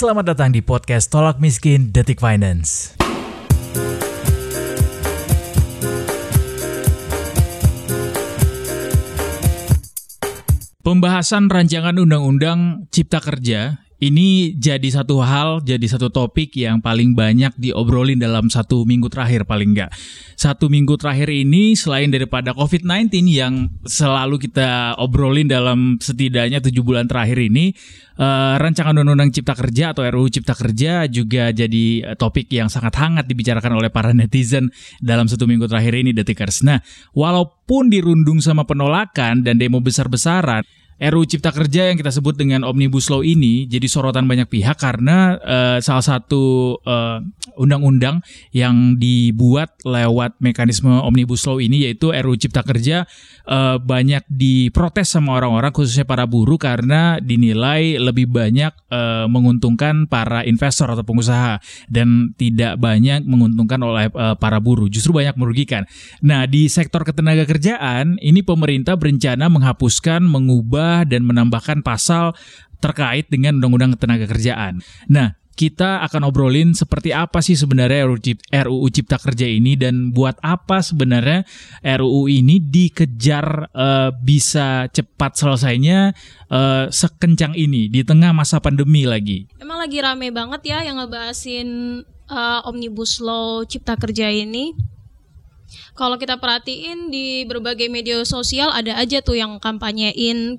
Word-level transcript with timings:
Selamat 0.00 0.32
datang 0.32 0.48
di 0.48 0.64
podcast 0.64 1.12
Tolak 1.12 1.44
Miskin 1.44 1.92
Detik 1.92 2.24
Finance. 2.24 2.96
Pembahasan 10.80 11.52
rancangan 11.52 12.00
undang-undang 12.00 12.88
Cipta 12.88 13.20
Kerja 13.20 13.84
ini 14.00 14.56
jadi 14.56 14.88
satu 14.88 15.20
hal, 15.20 15.60
jadi 15.60 15.84
satu 15.84 16.08
topik 16.08 16.56
yang 16.56 16.80
paling 16.80 17.12
banyak 17.12 17.52
diobrolin 17.60 18.16
dalam 18.16 18.48
satu 18.48 18.88
minggu 18.88 19.12
terakhir 19.12 19.44
paling 19.44 19.76
enggak. 19.76 19.92
Satu 20.40 20.72
minggu 20.72 20.96
terakhir 20.96 21.28
ini 21.28 21.76
selain 21.76 22.08
daripada 22.08 22.56
COVID-19 22.56 23.12
yang 23.28 23.68
selalu 23.84 24.40
kita 24.48 24.96
obrolin 24.96 25.52
dalam 25.52 26.00
setidaknya 26.00 26.64
tujuh 26.64 26.80
bulan 26.80 27.04
terakhir 27.12 27.44
ini, 27.44 27.76
uh, 28.16 28.56
rancangan 28.56 28.96
undang-undang 28.96 29.36
Cipta 29.36 29.52
Kerja 29.52 29.92
atau 29.92 30.00
RUU 30.08 30.32
Cipta 30.32 30.56
Kerja 30.56 31.04
juga 31.04 31.52
jadi 31.52 32.16
topik 32.16 32.48
yang 32.56 32.72
sangat 32.72 32.96
hangat 32.96 33.28
dibicarakan 33.28 33.76
oleh 33.76 33.92
para 33.92 34.16
netizen 34.16 34.72
dalam 35.04 35.28
satu 35.28 35.44
minggu 35.44 35.68
terakhir 35.68 35.92
ini, 35.92 36.16
Detikers. 36.16 36.64
Nah, 36.64 36.80
walaupun 37.12 37.92
dirundung 37.92 38.40
sama 38.40 38.64
penolakan 38.64 39.44
dan 39.44 39.60
demo 39.60 39.84
besar-besaran, 39.84 40.64
RUU 41.00 41.24
Cipta 41.24 41.50
Kerja 41.50 41.88
yang 41.88 41.96
kita 41.96 42.12
sebut 42.12 42.36
dengan 42.36 42.62
Omnibus 42.62 43.08
Law 43.08 43.24
ini 43.24 43.64
jadi 43.64 43.88
sorotan 43.88 44.28
banyak 44.28 44.46
pihak 44.46 44.76
karena 44.76 45.40
uh, 45.40 45.78
salah 45.80 46.04
satu 46.04 46.76
undang 47.56 47.80
undang-undang 47.80 48.20
yang 48.52 49.00
dibuat 49.00 49.72
lewat 49.88 50.36
mekanisme 50.44 50.90
Omnibus 50.90 51.48
Law 51.48 51.56
ini 51.56 51.88
yaitu 51.88 52.12
RUU 52.12 52.36
Cipta 52.36 52.60
Kerja 52.60 53.08
uh, 53.48 53.80
banyak 53.80 54.26
diprotes 54.28 55.08
sama 55.08 55.40
orang-orang 55.40 55.72
khususnya 55.72 56.04
para 56.04 56.28
buruh 56.28 56.60
karena 56.60 57.16
dinilai 57.22 57.96
lebih 57.96 58.28
banyak 58.28 58.72
uh, 58.92 59.24
menguntungkan 59.30 60.04
para 60.10 60.44
investor 60.44 60.92
atau 60.92 61.02
pengusaha 61.06 61.62
dan 61.88 62.36
tidak 62.36 62.76
banyak 62.76 63.24
menguntungkan 63.24 63.80
oleh 63.80 64.12
uh, 64.12 64.36
para 64.36 64.58
buruh, 64.60 64.90
justru 64.90 65.16
banyak 65.16 65.34
merugikan. 65.38 65.86
Nah, 66.20 66.44
di 66.44 66.68
sektor 66.68 67.06
ketenaga 67.06 67.46
kerjaan 67.46 68.20
ini 68.20 68.44
pemerintah 68.44 68.98
berencana 68.98 69.48
menghapuskan 69.48 70.26
mengubah 70.26 70.89
dan 71.06 71.26
menambahkan 71.26 71.82
pasal 71.84 72.36
terkait 72.80 73.28
dengan 73.28 73.60
Undang-Undang 73.60 74.00
Tenaga 74.00 74.26
Kerjaan. 74.26 74.80
Nah, 75.06 75.40
kita 75.60 76.00
akan 76.08 76.32
obrolin 76.32 76.72
seperti 76.72 77.12
apa 77.12 77.44
sih 77.44 77.52
sebenarnya 77.52 78.08
RUU 78.64 78.88
Cipta 78.88 79.20
Kerja 79.20 79.44
ini 79.44 79.76
dan 79.76 80.08
buat 80.08 80.40
apa 80.40 80.80
sebenarnya 80.80 81.44
RUU 81.84 82.32
ini 82.32 82.56
dikejar 82.64 83.68
uh, 83.68 84.08
bisa 84.24 84.88
cepat 84.88 85.36
selesainya 85.36 86.16
uh, 86.48 86.88
sekencang 86.88 87.52
ini 87.52 87.92
di 87.92 88.00
tengah 88.00 88.32
masa 88.32 88.56
pandemi 88.64 89.04
lagi. 89.04 89.52
Emang 89.60 89.76
lagi 89.76 90.00
rame 90.00 90.32
banget 90.32 90.64
ya 90.64 90.80
yang 90.80 90.96
ngebahasin 90.96 91.68
uh, 92.32 92.64
Omnibus 92.64 93.20
Law 93.20 93.60
Cipta 93.68 94.00
Kerja 94.00 94.32
ini. 94.32 94.72
Kalau 95.92 96.16
kita 96.16 96.40
perhatiin 96.40 97.12
di 97.12 97.44
berbagai 97.44 97.92
media 97.92 98.16
sosial 98.24 98.72
ada 98.72 98.96
aja 98.96 99.20
tuh 99.20 99.36
yang 99.36 99.60
kampanyein 99.60 100.56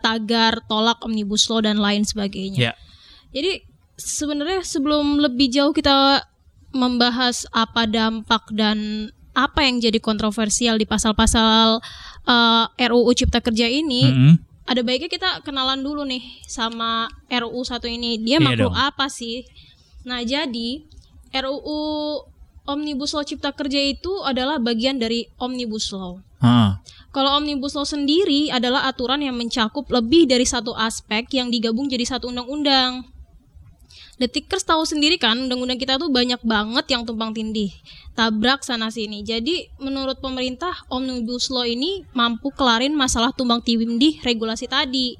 tagar 0.00 0.60
tolak 0.66 1.00
omnibus 1.04 1.48
law 1.48 1.60
dan 1.62 1.78
lain 1.78 2.02
sebagainya. 2.06 2.72
Yeah. 2.72 2.76
Jadi 3.32 3.64
sebenarnya 3.96 4.64
sebelum 4.66 5.20
lebih 5.20 5.48
jauh 5.52 5.72
kita 5.72 6.24
membahas 6.72 7.44
apa 7.52 7.84
dampak 7.84 8.48
dan 8.52 9.08
apa 9.32 9.64
yang 9.64 9.80
jadi 9.80 9.96
kontroversial 9.96 10.76
di 10.76 10.84
pasal-pasal 10.84 11.80
uh, 12.28 12.64
eh, 12.76 12.88
RUU 12.88 13.12
Cipta 13.16 13.40
Kerja 13.40 13.64
ini, 13.64 14.04
mm 14.04 14.12
-hmm. 14.12 14.34
ada 14.68 14.80
baiknya 14.84 15.08
kita 15.08 15.40
kenalan 15.40 15.80
dulu 15.80 16.04
nih 16.04 16.20
sama 16.44 17.08
RUU 17.32 17.64
satu 17.64 17.88
ini. 17.88 18.20
Dia 18.20 18.36
yeah, 18.36 18.44
makhluk 18.44 18.72
dong. 18.72 18.76
apa 18.76 19.08
sih? 19.08 19.48
Nah, 20.04 20.20
jadi 20.20 20.84
RUU 21.32 21.80
Omnibus 22.68 23.16
Law 23.16 23.24
Cipta 23.26 23.50
Kerja 23.50 23.80
itu 23.80 24.22
adalah 24.22 24.60
bagian 24.60 25.00
dari 25.00 25.26
Omnibus 25.40 25.90
Law. 25.90 26.22
Ha. 26.44 26.78
Kalau 27.12 27.36
Omnibus 27.36 27.76
Law 27.76 27.84
sendiri 27.84 28.48
adalah 28.48 28.88
aturan 28.88 29.20
yang 29.20 29.36
mencakup 29.36 29.84
lebih 29.92 30.24
dari 30.24 30.48
satu 30.48 30.72
aspek 30.72 31.28
yang 31.36 31.52
digabung 31.52 31.84
jadi 31.84 32.08
satu 32.08 32.32
undang-undang. 32.32 33.04
Detikers 34.16 34.64
tahu 34.64 34.84
sendiri 34.88 35.20
kan, 35.20 35.36
undang-undang 35.36 35.76
kita 35.76 36.00
tuh 36.00 36.08
banyak 36.08 36.40
banget 36.40 36.88
yang 36.88 37.04
tumpang 37.04 37.36
tindih, 37.36 37.68
tabrak 38.16 38.64
sana 38.64 38.88
sini. 38.88 39.20
Jadi 39.20 39.68
menurut 39.76 40.24
pemerintah 40.24 40.72
Omnibus 40.88 41.52
Law 41.52 41.68
ini 41.68 42.00
mampu 42.16 42.48
kelarin 42.52 42.96
masalah 42.96 43.32
tumpang 43.36 43.60
tindih 43.60 44.16
regulasi 44.24 44.68
tadi. 44.68 45.16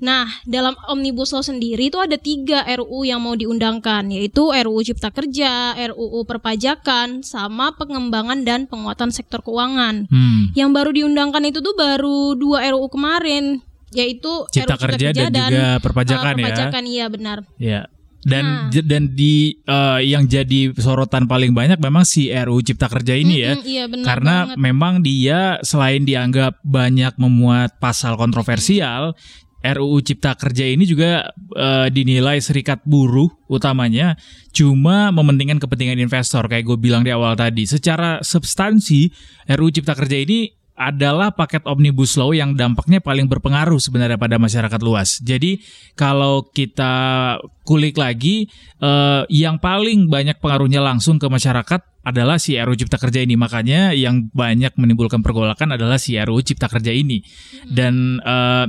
Nah, 0.00 0.24
dalam 0.48 0.72
Omnibus 0.88 1.36
Law 1.36 1.44
sendiri 1.44 1.92
itu 1.92 2.00
ada 2.00 2.16
tiga 2.16 2.64
RUU 2.64 3.04
yang 3.04 3.20
mau 3.20 3.36
diundangkan, 3.36 4.08
yaitu 4.08 4.48
RUU 4.48 4.80
Cipta 4.80 5.12
Kerja, 5.12 5.76
RUU 5.76 6.24
Perpajakan, 6.24 7.20
sama 7.20 7.76
pengembangan 7.76 8.42
dan 8.42 8.64
penguatan 8.64 9.12
sektor 9.12 9.44
keuangan. 9.44 10.08
Hmm. 10.08 10.56
Yang 10.56 10.70
baru 10.72 10.90
diundangkan 10.96 11.44
itu 11.52 11.60
tuh 11.60 11.76
baru 11.76 12.32
dua 12.32 12.64
RUU 12.72 12.88
kemarin, 12.88 13.60
yaitu 13.92 14.48
Cipta, 14.48 14.74
RUU 14.74 14.80
Cipta 14.80 14.86
Kerja, 14.88 15.08
Kerja 15.12 15.24
dan, 15.28 15.32
dan 15.36 15.50
juga 15.52 15.68
Perpajakan, 15.84 16.32
uh, 16.32 16.38
perpajakan 16.40 16.82
ya. 16.82 16.90
Iya 16.90 17.06
benar. 17.12 17.38
Ya. 17.60 17.82
Dan 18.20 18.68
nah. 18.68 18.84
dan 18.84 19.16
di 19.16 19.56
uh, 19.64 19.96
yang 19.96 20.28
jadi 20.28 20.76
sorotan 20.76 21.24
paling 21.24 21.56
banyak 21.56 21.80
memang 21.80 22.04
si 22.04 22.28
RUU 22.28 22.60
Cipta 22.60 22.88
Kerja 22.92 23.16
ini 23.16 23.40
mm 23.40 23.44
-hmm, 23.44 23.44
ya. 23.44 23.52
Iya, 23.64 23.84
benar 23.88 24.04
Karena 24.04 24.36
banget. 24.44 24.56
memang 24.60 24.94
dia 25.00 25.40
selain 25.64 26.04
dianggap 26.04 26.60
banyak 26.60 27.16
memuat 27.16 27.80
pasal 27.80 28.20
kontroversial, 28.20 29.16
RUU 29.60 30.00
Cipta 30.00 30.32
Kerja 30.36 30.64
ini 30.64 30.88
juga 30.88 31.28
uh, 31.56 31.86
dinilai 31.92 32.40
serikat 32.40 32.80
buruh 32.88 33.28
utamanya 33.46 34.16
cuma 34.56 35.12
mementingkan 35.12 35.60
kepentingan 35.60 36.00
investor 36.00 36.48
kayak 36.48 36.64
gue 36.64 36.78
bilang 36.80 37.04
di 37.04 37.12
awal 37.12 37.36
tadi. 37.36 37.68
Secara 37.68 38.24
substansi 38.24 39.12
RUU 39.52 39.70
Cipta 39.70 39.92
Kerja 39.92 40.16
ini 40.16 40.60
adalah 40.80 41.36
paket 41.36 41.60
omnibus 41.68 42.16
law 42.16 42.32
yang 42.32 42.56
dampaknya 42.56 43.04
paling 43.04 43.28
berpengaruh 43.28 43.76
sebenarnya 43.76 44.16
pada 44.16 44.40
masyarakat 44.40 44.80
luas. 44.80 45.20
Jadi 45.20 45.60
kalau 45.92 46.48
kita 46.48 47.36
kulik 47.68 48.00
lagi, 48.00 48.48
uh, 48.80 49.28
yang 49.28 49.60
paling 49.60 50.08
banyak 50.08 50.40
pengaruhnya 50.40 50.80
langsung 50.80 51.20
ke 51.20 51.28
masyarakat 51.28 51.84
adalah 52.00 52.40
si 52.40 52.56
RUU 52.56 52.80
Cipta 52.80 52.96
Kerja 52.96 53.20
ini. 53.20 53.36
Makanya 53.36 53.92
yang 53.92 54.32
banyak 54.32 54.72
menimbulkan 54.80 55.20
pergolakan 55.20 55.76
adalah 55.76 56.00
si 56.00 56.16
RUU 56.16 56.40
Cipta 56.40 56.72
Kerja 56.72 56.96
ini. 56.96 57.20
Dan 57.68 58.16
uh, 58.24 58.64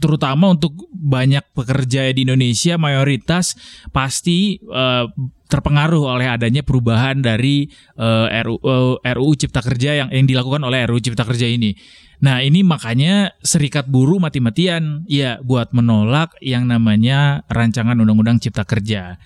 terutama 0.00 0.56
untuk 0.56 0.88
banyak 0.90 1.44
pekerja 1.52 2.08
di 2.10 2.24
Indonesia 2.24 2.80
mayoritas 2.80 3.54
pasti 3.92 4.56
uh, 4.64 5.04
terpengaruh 5.50 6.16
oleh 6.16 6.30
adanya 6.30 6.62
perubahan 6.62 7.18
dari 7.20 7.66
uh, 7.98 8.30
RUU, 8.30 8.62
uh, 8.62 8.96
RUU 9.02 9.32
Cipta 9.34 9.60
Kerja 9.60 10.06
yang 10.06 10.08
yang 10.14 10.24
dilakukan 10.24 10.62
oleh 10.62 10.86
RUU 10.86 11.02
Cipta 11.02 11.26
Kerja 11.26 11.50
ini. 11.50 11.74
Nah, 12.20 12.44
ini 12.44 12.60
makanya 12.60 13.32
serikat 13.40 13.88
buruh 13.88 14.20
mati-matian 14.20 15.08
ya 15.08 15.40
buat 15.40 15.72
menolak 15.72 16.36
yang 16.44 16.68
namanya 16.68 17.42
rancangan 17.48 17.96
undang-undang 17.96 18.38
Cipta 18.38 18.68
Kerja. 18.68 19.16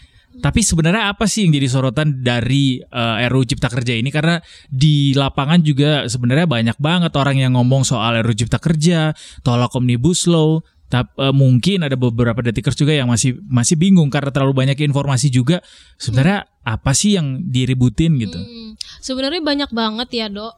Tapi 0.42 0.60
sebenarnya 0.66 1.14
apa 1.14 1.30
sih 1.30 1.46
yang 1.46 1.54
jadi 1.54 1.68
sorotan 1.70 2.24
dari 2.24 2.82
uh, 2.82 3.22
eh, 3.22 3.30
RUU 3.30 3.46
Cipta 3.46 3.70
Kerja 3.70 3.94
ini? 3.94 4.10
Karena 4.10 4.38
di 4.66 5.14
lapangan 5.14 5.62
juga 5.62 6.10
sebenarnya 6.10 6.46
banyak 6.50 6.78
banget 6.80 7.12
orang 7.14 7.38
yang 7.38 7.54
ngomong 7.54 7.86
soal 7.86 8.18
RUU 8.22 8.34
Cipta 8.34 8.58
Kerja, 8.58 9.14
tolak 9.46 9.70
Omnibus 9.74 10.26
Law, 10.26 10.62
tapi 10.90 11.10
uh, 11.18 11.34
mungkin 11.34 11.82
ada 11.82 11.98
beberapa 11.98 12.38
detikers 12.38 12.78
juga 12.78 12.94
yang 12.94 13.10
masih 13.10 13.40
masih 13.50 13.74
bingung 13.74 14.12
karena 14.12 14.30
terlalu 14.30 14.54
banyak 14.64 14.78
informasi 14.84 15.30
juga. 15.30 15.58
Sebenarnya 15.98 16.46
hmm. 16.46 16.74
apa 16.78 16.90
sih 16.94 17.18
yang 17.18 17.42
diributin 17.50 18.14
gitu? 18.18 18.38
Hmm, 18.38 18.78
sebenarnya 19.02 19.42
banyak 19.42 19.70
banget 19.74 20.08
ya, 20.14 20.26
Dok. 20.30 20.54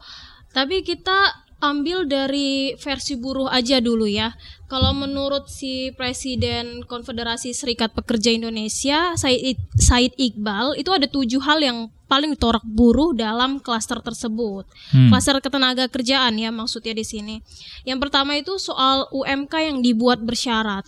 Tapi 0.56 0.84
kita 0.84 1.45
ambil 1.61 2.05
dari 2.05 2.77
versi 2.77 3.17
buruh 3.17 3.49
aja 3.49 3.81
dulu 3.81 4.05
ya. 4.05 4.37
Kalau 4.67 4.93
menurut 4.93 5.49
si 5.49 5.94
Presiden 5.94 6.84
Konfederasi 6.84 7.55
Serikat 7.55 7.94
Pekerja 7.94 8.35
Indonesia, 8.35 9.14
Said, 9.17 9.56
Said 9.79 10.12
Iqbal, 10.19 10.76
itu 10.76 10.91
ada 10.93 11.06
tujuh 11.08 11.41
hal 11.41 11.62
yang 11.62 11.79
paling 12.06 12.35
ditorak 12.35 12.62
buruh 12.67 13.14
dalam 13.14 13.58
klaster 13.58 13.99
tersebut. 14.03 14.67
Hmm. 14.94 15.11
Klaster 15.11 15.38
ketenaga 15.43 15.87
kerjaan 15.91 16.38
ya 16.38 16.50
maksudnya 16.55 16.94
di 16.94 17.06
sini. 17.06 17.37
Yang 17.82 17.99
pertama 18.09 18.38
itu 18.38 18.59
soal 18.59 19.11
UMK 19.11 19.55
yang 19.70 19.79
dibuat 19.82 20.23
bersyarat. 20.23 20.87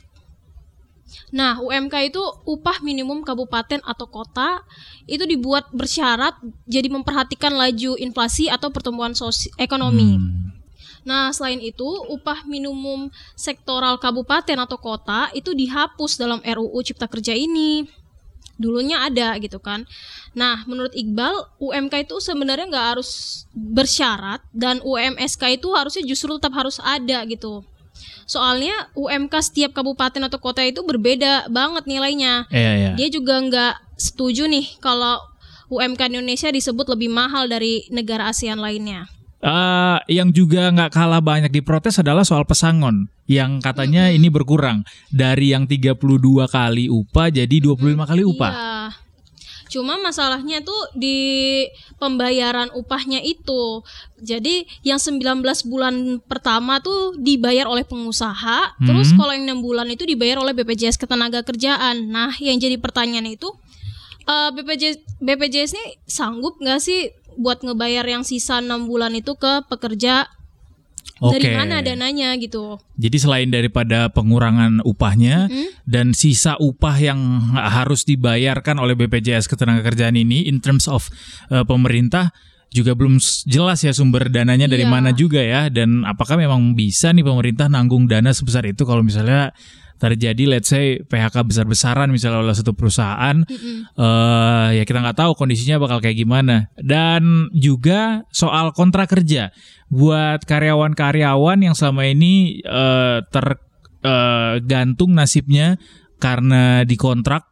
Nah, 1.32 1.61
UMK 1.61 2.12
itu 2.12 2.21
upah 2.44 2.85
minimum 2.85 3.25
kabupaten 3.25 3.81
atau 3.81 4.06
kota 4.09 4.61
itu 5.09 5.25
dibuat 5.25 5.69
bersyarat 5.73 6.37
jadi 6.69 6.93
memperhatikan 6.93 7.56
laju 7.56 7.97
inflasi 7.97 8.53
atau 8.53 8.69
pertumbuhan 8.69 9.17
ekonomi. 9.56 10.21
Hmm. 10.21 10.57
Nah, 11.06 11.31
selain 11.35 11.61
itu, 11.62 11.87
upah 12.09 12.47
minimum 12.49 13.11
sektoral 13.35 13.99
kabupaten 13.99 14.59
atau 14.59 14.79
kota 14.79 15.31
itu 15.35 15.55
dihapus 15.55 16.19
dalam 16.19 16.41
RUU 16.43 16.79
Cipta 16.83 17.06
Kerja 17.06 17.35
ini. 17.35 17.87
Dulunya 18.59 19.06
ada 19.06 19.39
gitu 19.39 19.62
kan. 19.62 19.87
Nah, 20.35 20.67
menurut 20.67 20.91
Iqbal, 20.91 21.62
UMK 21.62 22.11
itu 22.11 22.19
sebenarnya 22.19 22.67
nggak 22.67 22.87
harus 22.99 23.43
bersyarat 23.55 24.43
dan 24.50 24.83
UMSK 24.83 25.62
itu 25.62 25.71
harusnya 25.71 26.03
justru 26.03 26.35
tetap 26.35 26.59
harus 26.59 26.83
ada 26.83 27.23
gitu. 27.31 27.62
Soalnya 28.29 28.93
UMK 28.99 29.35
setiap 29.41 29.73
kabupaten 29.73 30.21
atau 30.27 30.39
kota 30.43 30.61
itu 30.67 30.85
berbeda 30.85 31.49
banget 31.49 31.87
nilainya. 31.87 32.50
Iya, 32.50 32.73
iya. 32.77 32.91
Dia 32.99 33.09
juga 33.09 33.41
nggak 33.41 33.75
setuju 33.97 34.50
nih 34.50 34.79
kalau 34.83 35.19
UMK 35.69 36.12
Indonesia 36.12 36.49
disebut 36.49 36.89
lebih 36.93 37.12
mahal 37.12 37.49
dari 37.49 37.89
negara 37.93 38.29
ASEAN 38.33 38.61
lainnya. 38.61 39.09
Uh, 39.38 40.02
yang 40.11 40.35
juga 40.35 40.67
nggak 40.75 40.90
kalah 40.90 41.23
banyak 41.23 41.55
diprotes 41.55 42.02
adalah 42.02 42.26
soal 42.26 42.43
pesangon 42.43 43.06
yang 43.31 43.62
katanya 43.62 44.11
-hmm. 44.11 44.19
ini 44.19 44.29
berkurang 44.35 44.82
dari 45.14 45.55
yang 45.55 45.62
32 45.62 45.94
kali 46.50 46.90
upah 46.90 47.31
jadi 47.31 47.56
25 47.62 48.11
kali 48.11 48.23
upah. 48.26 48.50
Iya. 48.50 48.79
Cuma 49.69 50.00
masalahnya 50.00 50.64
tuh 50.64 50.96
di 50.96 51.69
pembayaran 52.00 52.73
upahnya 52.73 53.20
itu. 53.20 53.85
Jadi 54.17 54.64
yang 54.81 54.96
19 54.96 55.44
bulan 55.69 56.25
pertama 56.25 56.81
tuh 56.81 57.14
dibayar 57.20 57.69
oleh 57.69 57.85
pengusaha, 57.85 58.81
hmm. 58.81 58.88
terus 58.88 59.12
kalau 59.12 59.37
yang 59.37 59.61
6 59.61 59.61
bulan 59.61 59.87
itu 59.93 60.08
dibayar 60.08 60.40
oleh 60.40 60.56
BPJS 60.56 60.96
Ketenagakerjaan. 60.96 62.08
Nah, 62.08 62.32
yang 62.40 62.56
jadi 62.56 62.81
pertanyaan 62.81 63.29
itu 63.29 63.52
uh, 64.29 64.50
BPJS 64.56 65.20
BPJS 65.20 65.70
ini 65.76 65.85
sanggup 66.08 66.56
nggak 66.61 66.81
sih 66.81 67.12
buat 67.38 67.62
ngebayar 67.62 68.05
yang 68.05 68.26
sisa 68.26 68.58
6 68.58 68.90
bulan 68.90 69.14
itu 69.14 69.38
ke 69.38 69.64
pekerja 69.70 70.29
Okay. 71.19 71.35
Dari 71.35 71.50
mana 71.50 71.82
dananya 71.82 72.31
gitu? 72.38 72.79
Jadi 72.94 73.17
selain 73.19 73.50
daripada 73.50 74.06
pengurangan 74.06 74.87
upahnya 74.87 75.50
mm-hmm. 75.50 75.69
dan 75.82 76.14
sisa 76.14 76.55
upah 76.62 76.94
yang 76.94 77.19
harus 77.58 78.06
dibayarkan 78.06 78.79
oleh 78.79 78.94
BPJS 78.94 79.50
Ketenagakerjaan 79.50 80.14
ini 80.14 80.46
in 80.46 80.62
terms 80.62 80.87
of 80.87 81.11
uh, 81.50 81.67
pemerintah 81.67 82.31
juga 82.69 82.93
belum 82.93 83.17
jelas 83.49 83.81
ya 83.81 83.97
sumber 83.97 84.29
dananya 84.29 84.69
dari 84.69 84.85
yeah. 84.85 84.93
mana 84.93 85.11
juga 85.17 85.41
ya 85.41 85.73
dan 85.73 86.05
apakah 86.05 86.37
memang 86.37 86.76
bisa 86.76 87.12
nih 87.17 87.25
pemerintah 87.25 87.67
nanggung 87.73 88.05
dana 88.05 88.29
sebesar 88.29 88.69
itu 88.69 88.85
kalau 88.85 89.00
misalnya 89.00 89.56
terjadi 89.99 90.47
let's 90.47 90.70
say 90.70 91.03
PHK 91.03 91.43
besar-besaran 91.43 92.09
misalnya 92.15 92.47
oleh 92.47 92.55
satu 92.55 92.73
perusahaan 92.73 93.43
mm 93.43 93.50
-hmm. 93.50 93.79
uh, 93.99 94.69
ya 94.70 94.87
kita 94.87 95.03
nggak 95.03 95.19
tahu 95.19 95.35
kondisinya 95.35 95.82
bakal 95.82 95.99
kayak 95.99 96.23
gimana 96.23 96.70
dan 96.79 97.50
juga 97.50 98.23
soal 98.31 98.71
kontrak 98.71 99.11
kerja 99.11 99.50
buat 99.91 100.47
karyawan-karyawan 100.47 101.59
yang 101.67 101.75
selama 101.75 102.06
ini 102.06 102.62
uh, 102.62 103.26
tergantung 103.26 105.11
uh, 105.12 105.19
nasibnya 105.19 105.82
karena 106.23 106.87
dikontrak 106.87 107.50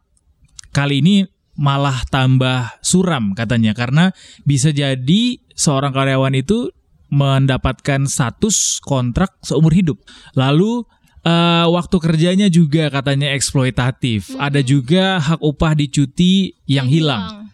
kali 0.71 1.03
ini 1.03 1.27
malah 1.57 2.05
tambah 2.07 2.77
suram 2.85 3.33
katanya 3.33 3.73
karena 3.73 4.13
bisa 4.45 4.69
jadi 4.69 5.41
seorang 5.57 5.89
karyawan 5.91 6.37
itu 6.37 6.69
mendapatkan 7.09 8.05
status 8.05 8.77
kontrak 8.83 9.33
seumur 9.41 9.73
hidup. 9.73 9.97
Lalu 10.37 10.85
uh, 11.25 11.65
waktu 11.71 11.97
kerjanya 11.97 12.47
juga 12.47 12.93
katanya 12.93 13.33
eksploitatif. 13.33 14.31
Hmm. 14.31 14.47
Ada 14.51 14.61
juga 14.61 15.17
hak 15.17 15.41
upah 15.41 15.73
di 15.73 15.87
cuti 15.89 16.33
yang 16.69 16.85
hilang. 16.87 17.25
hilang. 17.25 17.45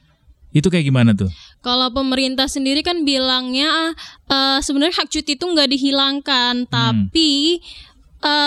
Itu 0.53 0.69
kayak 0.69 0.85
gimana 0.85 1.17
tuh? 1.17 1.33
Kalau 1.63 1.89
pemerintah 1.89 2.45
sendiri 2.45 2.85
kan 2.85 3.01
bilangnya 3.07 3.95
uh, 4.29 4.59
sebenarnya 4.61 5.01
hak 5.01 5.09
cuti 5.09 5.33
itu 5.33 5.45
nggak 5.47 5.69
dihilangkan, 5.71 6.67
hmm. 6.67 6.69
tapi 6.69 7.57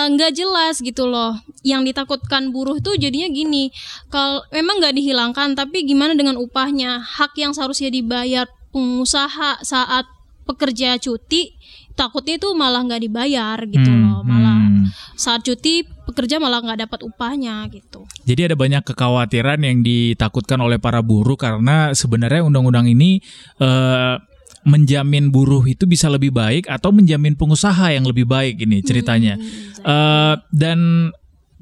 nggak 0.09 0.31
uh, 0.31 0.35
jelas 0.35 0.81
gitu 0.81 1.05
loh. 1.05 1.37
Yang 1.61 1.93
ditakutkan 1.93 2.49
buruh 2.49 2.81
tuh 2.81 2.97
jadinya 2.97 3.29
gini, 3.29 3.69
kalau 4.09 4.41
memang 4.49 4.81
nggak 4.81 4.95
dihilangkan, 4.97 5.53
tapi 5.53 5.85
gimana 5.85 6.17
dengan 6.17 6.41
upahnya? 6.41 6.99
Hak 7.05 7.37
yang 7.37 7.53
seharusnya 7.53 7.93
dibayar 7.93 8.49
pengusaha 8.73 9.61
saat 9.61 10.05
pekerja 10.47 10.95
cuti 10.97 11.57
takutnya 11.97 12.37
itu 12.37 12.53
malah 12.53 12.85
nggak 12.85 13.03
dibayar 13.03 13.57
gitu 13.67 13.89
hmm, 13.89 14.01
loh 14.05 14.21
malah 14.23 14.63
hmm. 14.63 14.85
saat 15.17 15.41
cuti 15.43 15.83
pekerja 15.83 16.37
malah 16.37 16.61
nggak 16.61 16.87
dapat 16.87 16.99
upahnya 17.03 17.65
gitu 17.73 18.05
jadi 18.23 18.53
ada 18.53 18.55
banyak 18.55 18.85
kekhawatiran 18.85 19.59
yang 19.59 19.81
ditakutkan 19.81 20.61
oleh 20.61 20.77
para 20.77 21.01
buruh 21.03 21.35
karena 21.35 21.91
sebenarnya 21.97 22.45
undang-undang 22.45 22.87
ini 22.87 23.19
uh, 23.59 24.21
menjamin 24.67 25.31
buruh 25.31 25.63
itu 25.63 25.87
bisa 25.87 26.11
lebih 26.11 26.35
baik 26.35 26.67
atau 26.67 26.91
menjamin 26.91 27.39
pengusaha 27.39 27.95
yang 27.95 28.03
lebih 28.03 28.27
baik 28.27 28.59
ini 28.59 28.83
ceritanya. 28.83 29.39
Hmm, 29.39 29.87
uh, 29.87 30.35
dan 30.51 31.09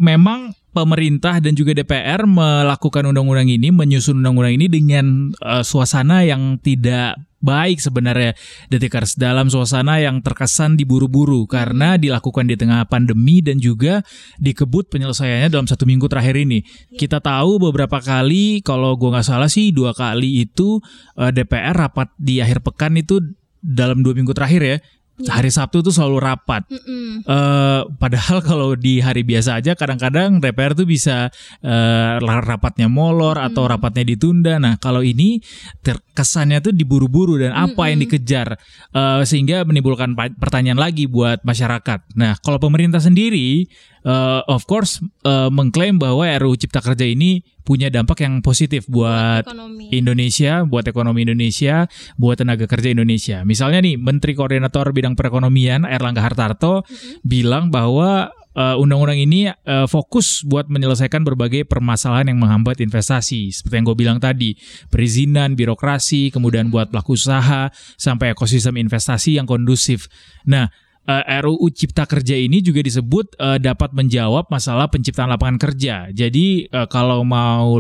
memang 0.02 0.58
pemerintah 0.76 1.40
dan 1.40 1.56
juga 1.56 1.72
DPR 1.72 2.28
melakukan 2.28 3.08
undang-undang 3.08 3.48
ini, 3.48 3.72
menyusun 3.72 4.20
undang-undang 4.20 4.60
ini 4.60 4.68
dengan 4.68 5.32
uh, 5.40 5.64
suasana 5.64 6.28
yang 6.28 6.60
tidak 6.60 7.16
baik 7.46 7.78
sebenarnya 7.78 8.34
Detikers 8.74 9.14
dalam 9.16 9.54
suasana 9.54 10.02
yang 10.02 10.26
terkesan 10.26 10.74
diburu-buru 10.76 11.46
karena 11.46 11.94
dilakukan 11.96 12.50
di 12.50 12.58
tengah 12.58 12.90
pandemi 12.90 13.40
dan 13.46 13.62
juga 13.62 14.02
dikebut 14.42 14.90
penyelesaiannya 14.90 15.54
dalam 15.54 15.70
satu 15.70 15.86
minggu 15.86 16.10
terakhir 16.10 16.36
ini. 16.42 16.66
Kita 16.98 17.22
tahu 17.22 17.70
beberapa 17.70 18.02
kali 18.02 18.66
kalau 18.66 18.98
gue 18.98 19.14
nggak 19.14 19.30
salah 19.30 19.48
sih 19.48 19.70
dua 19.70 19.94
kali 19.94 20.44
itu 20.44 20.82
uh, 21.16 21.30
eh, 21.30 21.32
DPR 21.32 21.78
rapat 21.78 22.10
di 22.18 22.42
akhir 22.42 22.66
pekan 22.66 22.98
itu 22.98 23.22
dalam 23.62 24.02
dua 24.02 24.14
minggu 24.14 24.34
terakhir 24.34 24.62
ya 24.62 24.78
Ya. 25.16 25.40
Hari 25.40 25.48
Sabtu 25.48 25.80
tuh 25.80 25.96
selalu 25.96 26.18
rapat. 26.20 26.68
Mm 26.68 27.04
Uh, 27.26 27.88
padahal 27.98 28.44
kalau 28.44 28.76
di 28.78 29.00
hari 29.00 29.24
biasa 29.26 29.58
aja 29.58 29.74
kadang-kadang 29.74 30.38
DPR 30.38 30.78
tuh 30.78 30.86
bisa 30.86 31.32
uh, 31.64 32.22
rapatnya 32.22 32.86
molor 32.92 33.40
mm. 33.40 33.48
atau 33.50 33.66
rapatnya 33.66 34.04
ditunda. 34.14 34.60
Nah 34.62 34.78
kalau 34.78 35.02
ini 35.02 35.42
terkesannya 35.82 36.62
tuh 36.62 36.76
diburu-buru 36.76 37.40
dan 37.40 37.56
apa 37.56 37.88
mm 37.88 37.90
yang 37.90 38.00
dikejar 38.06 38.48
uh, 38.94 39.24
sehingga 39.26 39.64
menimbulkan 39.64 40.14
pertanyaan 40.38 40.78
lagi 40.78 41.08
buat 41.08 41.42
masyarakat. 41.42 42.14
Nah 42.20 42.38
kalau 42.44 42.62
pemerintah 42.62 43.00
sendiri 43.00 43.66
uh, 44.06 44.42
of 44.48 44.64
course 44.70 45.02
uh, 45.26 45.50
mengklaim 45.52 45.98
bahwa 45.98 46.24
RUU 46.40 46.56
Cipta 46.56 46.80
Kerja 46.80 47.04
ini 47.04 47.44
punya 47.66 47.90
dampak 47.90 48.22
yang 48.22 48.46
positif 48.46 48.86
buat, 48.86 49.42
buat 49.42 49.90
Indonesia, 49.90 50.62
buat 50.64 50.86
ekonomi 50.86 51.26
Indonesia, 51.26 51.90
buat 52.16 52.38
tenaga 52.38 52.70
kerja 52.70 52.94
Indonesia. 52.94 53.42
Misalnya 53.42 53.82
nih 53.82 53.98
Menteri 53.98 54.38
Koordinator 54.38 54.94
Bidang 54.94 55.18
Perekonomian 55.18 55.90
Erlangga 55.90 56.22
Hartarto 56.22 56.86
mm-hmm. 56.86 57.26
bilang 57.26 57.74
bahwa 57.74 58.30
uh, 58.56 58.78
undang-undang 58.78 59.20
ini 59.20 59.52
uh, 59.52 59.86
fokus 59.86 60.42
buat 60.48 60.70
menyelesaikan 60.72 61.22
berbagai 61.26 61.68
permasalahan 61.68 62.32
yang 62.32 62.40
menghambat 62.40 62.80
investasi. 62.86 63.52
Seperti 63.52 63.76
yang 63.76 63.86
gue 63.86 63.98
bilang 63.98 64.20
tadi, 64.22 64.56
perizinan, 64.88 65.54
birokrasi, 65.58 66.32
kemudian 66.32 66.72
buat 66.72 66.90
pelaku 66.90 67.20
usaha, 67.20 67.70
sampai 68.00 68.34
ekosistem 68.34 68.80
investasi 68.80 69.38
yang 69.38 69.46
kondusif. 69.46 70.08
Nah, 70.48 70.72
uh, 71.10 71.24
eh, 71.26 71.42
RUU 71.42 71.68
Cipta 71.72 72.06
Kerja 72.06 72.36
ini 72.36 72.62
juga 72.62 72.82
disebut 72.82 73.38
uh, 73.38 73.58
dapat 73.62 73.94
menjawab 73.94 74.50
masalah 74.50 74.90
penciptaan 74.90 75.30
lapangan 75.32 75.58
kerja. 75.62 76.10
Jadi 76.12 76.70
uh, 76.70 76.90
kalau 76.90 77.22
mau 77.26 77.78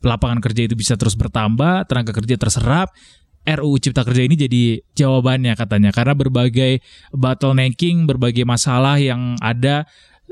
lapangan 0.00 0.40
kerja 0.40 0.70
itu 0.70 0.74
bisa 0.78 0.96
terus 0.96 1.14
bertambah, 1.18 1.84
tenaga 1.90 2.16
kerja 2.16 2.40
terserap, 2.40 2.94
RUU 3.40 3.80
Cipta 3.80 4.04
Kerja 4.04 4.22
ini 4.28 4.36
jadi 4.36 4.84
jawabannya 4.94 5.56
katanya 5.56 5.90
karena 5.96 6.12
berbagai 6.12 6.84
bottlenecking, 7.10 8.04
berbagai 8.04 8.44
masalah 8.44 9.00
yang 9.00 9.40
ada 9.40 9.88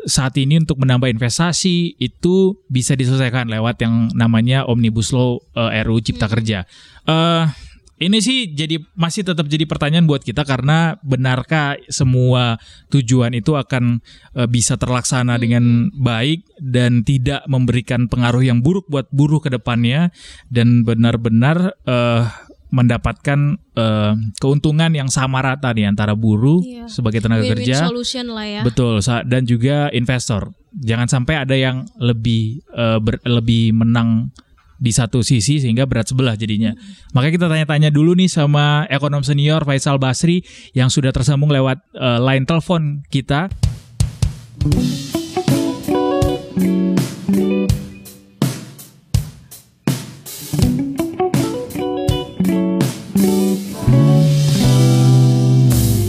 saat 0.06 0.38
ini 0.38 0.62
untuk 0.62 0.78
menambah 0.78 1.10
investasi 1.10 1.98
itu 1.98 2.54
bisa 2.70 2.94
diselesaikan 2.94 3.50
lewat 3.50 3.82
yang 3.82 4.12
namanya 4.14 4.62
Omnibus 4.68 5.10
Law 5.10 5.42
uh, 5.58 5.72
RUU 5.82 6.04
Cipta 6.04 6.30
Kerja. 6.30 6.68
Uh, 7.08 7.50
ini 7.98 8.18
sih 8.22 8.54
jadi 8.54 8.78
masih 8.94 9.26
tetap 9.26 9.50
jadi 9.50 9.66
pertanyaan 9.66 10.06
buat 10.06 10.22
kita 10.22 10.46
karena 10.46 10.96
benarkah 11.02 11.78
semua 11.90 12.56
tujuan 12.94 13.34
itu 13.34 13.58
akan 13.58 13.98
uh, 14.38 14.46
bisa 14.46 14.78
terlaksana 14.78 15.34
dengan 15.36 15.90
baik 15.92 16.46
dan 16.62 17.02
tidak 17.02 17.42
memberikan 17.50 18.06
pengaruh 18.06 18.46
yang 18.46 18.62
buruk 18.62 18.86
buat 18.86 19.10
buruh 19.10 19.42
ke 19.42 19.50
depannya 19.50 20.14
dan 20.50 20.86
benar-benar 20.86 21.74
uh, 21.84 22.30
mendapatkan 22.68 23.56
uh, 23.80 24.12
keuntungan 24.36 24.92
yang 24.92 25.08
sama 25.08 25.40
rata 25.40 25.72
nih 25.72 25.88
antara 25.88 26.12
buruh 26.12 26.60
iya. 26.60 26.84
sebagai 26.84 27.24
tenaga 27.24 27.48
Win-win 27.48 27.64
kerja, 27.64 27.88
lah 28.28 28.46
ya. 28.46 28.60
betul, 28.60 29.00
dan 29.24 29.42
juga 29.48 29.88
investor. 29.96 30.52
Jangan 30.76 31.08
sampai 31.08 31.48
ada 31.48 31.56
yang 31.56 31.88
lebih 31.96 32.60
uh, 32.76 33.00
ber, 33.00 33.24
lebih 33.24 33.72
menang 33.72 34.28
di 34.78 34.94
satu 34.94 35.26
sisi 35.26 35.58
sehingga 35.58 35.84
berat 35.84 36.14
sebelah 36.14 36.38
jadinya. 36.38 36.72
Makanya 37.12 37.34
kita 37.34 37.46
tanya-tanya 37.50 37.90
dulu 37.90 38.14
nih 38.14 38.30
sama 38.30 38.86
ekonom 38.86 39.26
senior 39.26 39.66
Faisal 39.66 39.98
Basri 39.98 40.46
yang 40.72 40.88
sudah 40.88 41.10
tersambung 41.10 41.50
lewat 41.50 41.82
uh, 41.98 42.22
line 42.22 42.46
telepon 42.46 43.02
kita. 43.10 43.50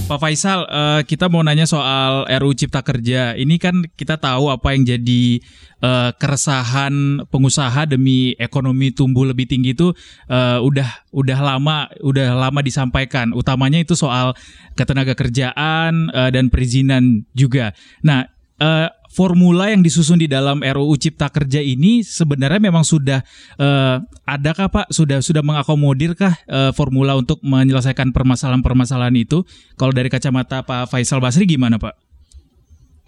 Pak 0.09 0.25
Faisal, 0.25 0.65
uh, 0.65 1.05
kita 1.05 1.29
mau 1.29 1.45
nanya 1.45 1.69
soal 1.69 2.25
RUU 2.25 2.57
Cipta 2.57 2.81
Kerja. 2.81 3.37
Ini 3.37 3.61
kan 3.61 3.85
kita 3.93 4.17
tahu 4.17 4.49
apa 4.49 4.73
yang 4.73 4.81
jadi 4.81 5.37
uh, 5.85 6.09
keresahan 6.17 7.21
pengusaha 7.29 7.85
demi 7.85 8.33
ekonomi 8.41 8.89
tumbuh 8.89 9.21
lebih 9.21 9.45
tinggi 9.45 9.77
itu 9.77 9.93
uh, 10.33 10.65
udah 10.65 11.13
udah 11.13 11.39
lama 11.45 11.93
udah 12.01 12.33
lama 12.33 12.59
disampaikan. 12.65 13.37
Utamanya 13.37 13.77
itu 13.77 13.93
soal 13.93 14.33
ketenaga 14.73 15.13
kerjaan 15.13 16.09
uh, 16.09 16.33
dan 16.33 16.49
perizinan 16.49 17.29
juga. 17.37 17.77
Nah, 18.01 18.25
uh, 18.65 18.89
formula 19.09 19.73
yang 19.73 19.81
disusun 19.81 20.21
di 20.21 20.29
dalam 20.29 20.61
RUU 20.61 20.93
Cipta 20.95 21.33
Kerja 21.33 21.59
ini 21.59 22.05
sebenarnya 22.05 22.61
memang 22.61 22.85
sudah 22.85 23.25
uh, 23.57 23.97
adakah 24.29 24.69
Pak 24.69 24.87
sudah 24.93 25.19
sudah 25.25 25.41
mengakomodirkah 25.41 26.37
uh, 26.45 26.71
formula 26.77 27.17
untuk 27.17 27.41
menyelesaikan 27.41 28.13
permasalahan-permasalahan 28.13 29.17
itu? 29.17 29.41
Kalau 29.75 29.91
dari 29.91 30.07
kacamata 30.13 30.61
Pak 30.61 30.93
Faisal 30.93 31.17
Basri 31.17 31.49
gimana 31.49 31.81
Pak? 31.81 31.97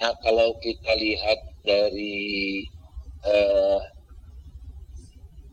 Nah 0.01 0.13
kalau 0.25 0.57
kita 0.57 0.91
lihat 0.97 1.39
dari 1.61 2.65
uh, 3.21 3.79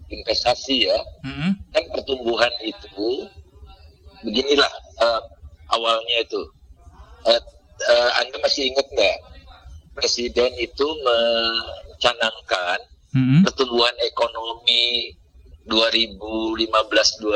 investasi 0.08 0.88
ya, 0.88 0.98
mm-hmm. 1.28 1.50
kan 1.76 1.84
pertumbuhan 1.92 2.52
itu 2.64 3.28
beginilah 4.24 4.72
uh, 5.04 5.20
awalnya 5.76 6.24
itu. 6.24 6.40
Uh, 7.28 7.36
uh, 7.92 8.10
anda 8.24 8.40
masih 8.40 8.72
ingat 8.72 8.88
nggak 8.88 9.16
presiden 9.98 10.54
itu 10.62 10.86
mencanangkan 11.02 12.78
mm-hmm. 13.10 13.42
pertumbuhan 13.42 13.90
ekonomi 14.06 15.10
2015-2019 15.66 17.26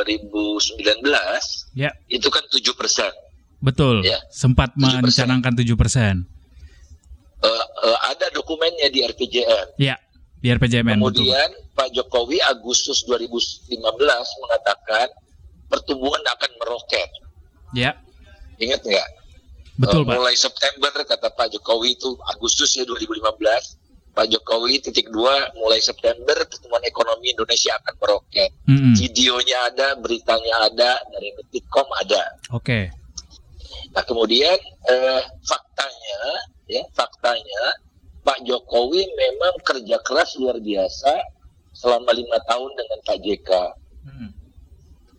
ya. 1.74 1.90
itu 2.06 2.28
kan 2.30 2.46
tujuh 2.48 2.72
persen. 2.78 3.10
Betul. 3.58 4.06
Ya. 4.06 4.22
Sempat 4.30 4.78
7%. 4.78 5.02
mencanangkan 5.02 5.58
tujuh 5.58 5.74
persen. 5.74 6.22
Uh, 7.42 7.66
uh, 7.82 7.98
ada 8.14 8.30
dokumennya 8.30 8.86
di 8.88 9.02
RPJM. 9.02 9.74
Ya, 9.76 9.98
di 10.38 10.54
RPJM. 10.54 10.94
Kemudian 10.94 11.50
betul. 11.50 11.74
Pak 11.74 11.90
Jokowi 11.90 12.38
Agustus 12.46 13.02
2015 13.06 13.74
mengatakan 14.42 15.10
pertumbuhan 15.66 16.22
akan 16.22 16.50
meroket. 16.62 17.10
Ya. 17.74 17.98
Ingat 18.62 18.86
nggak? 18.86 19.21
Betul, 19.80 20.04
uh, 20.04 20.06
Pak. 20.08 20.14
Mulai 20.20 20.36
September 20.36 20.92
kata 20.92 21.28
Pak 21.32 21.48
Jokowi 21.56 21.96
itu 21.96 22.12
Agustus 22.28 22.76
ya 22.76 22.84
2015. 22.84 23.80
Pak 24.12 24.28
Jokowi 24.28 24.76
titik 24.84 25.08
dua 25.08 25.48
mulai 25.56 25.80
September 25.80 26.36
pertumbuhan 26.44 26.84
ekonomi 26.84 27.32
Indonesia 27.32 27.72
akan 27.80 27.94
meroket. 27.96 28.52
Mm 28.68 28.76
-hmm. 28.76 28.94
Videonya 29.00 29.58
ada, 29.72 29.88
beritanya 29.96 30.54
ada, 30.68 31.00
dari 31.08 31.32
detikcom 31.40 31.88
ada. 31.96 32.22
Oke. 32.52 32.60
Okay. 32.60 32.84
Nah 33.96 34.04
kemudian 34.04 34.56
eh, 34.88 35.22
faktanya, 35.48 36.20
ya 36.68 36.84
faktanya 36.92 37.62
Pak 38.20 38.44
Jokowi 38.44 39.00
memang 39.16 39.54
kerja 39.64 39.96
keras 40.04 40.36
luar 40.36 40.60
biasa 40.60 41.12
selama 41.72 42.12
lima 42.12 42.36
tahun 42.44 42.70
dengan 42.76 42.98
Pak 43.08 43.18
JK. 43.24 43.50
Hmm. 44.04 44.30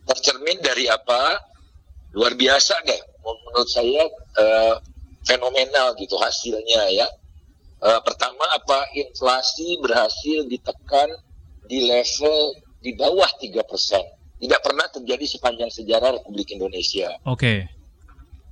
Tercermin 0.06 0.62
dari 0.62 0.86
apa? 0.86 1.42
Luar 2.14 2.38
biasa 2.38 2.78
deh 2.86 3.13
menurut 3.24 3.68
saya 3.70 4.04
uh, 4.36 4.76
fenomenal 5.24 5.96
gitu 5.96 6.14
hasilnya 6.20 6.82
ya. 6.92 7.08
Uh, 7.84 8.00
pertama 8.00 8.44
apa 8.56 8.88
inflasi 8.96 9.76
berhasil 9.80 10.48
ditekan 10.48 11.08
di 11.68 11.84
level 11.84 12.56
di 12.80 12.92
bawah 12.96 13.28
tiga 13.40 13.64
persen. 13.64 14.04
Tidak 14.40 14.60
pernah 14.60 14.84
terjadi 14.92 15.24
sepanjang 15.24 15.72
sejarah 15.72 16.20
Republik 16.20 16.52
Indonesia. 16.52 17.08
Oke. 17.24 17.40
Okay. 17.40 17.58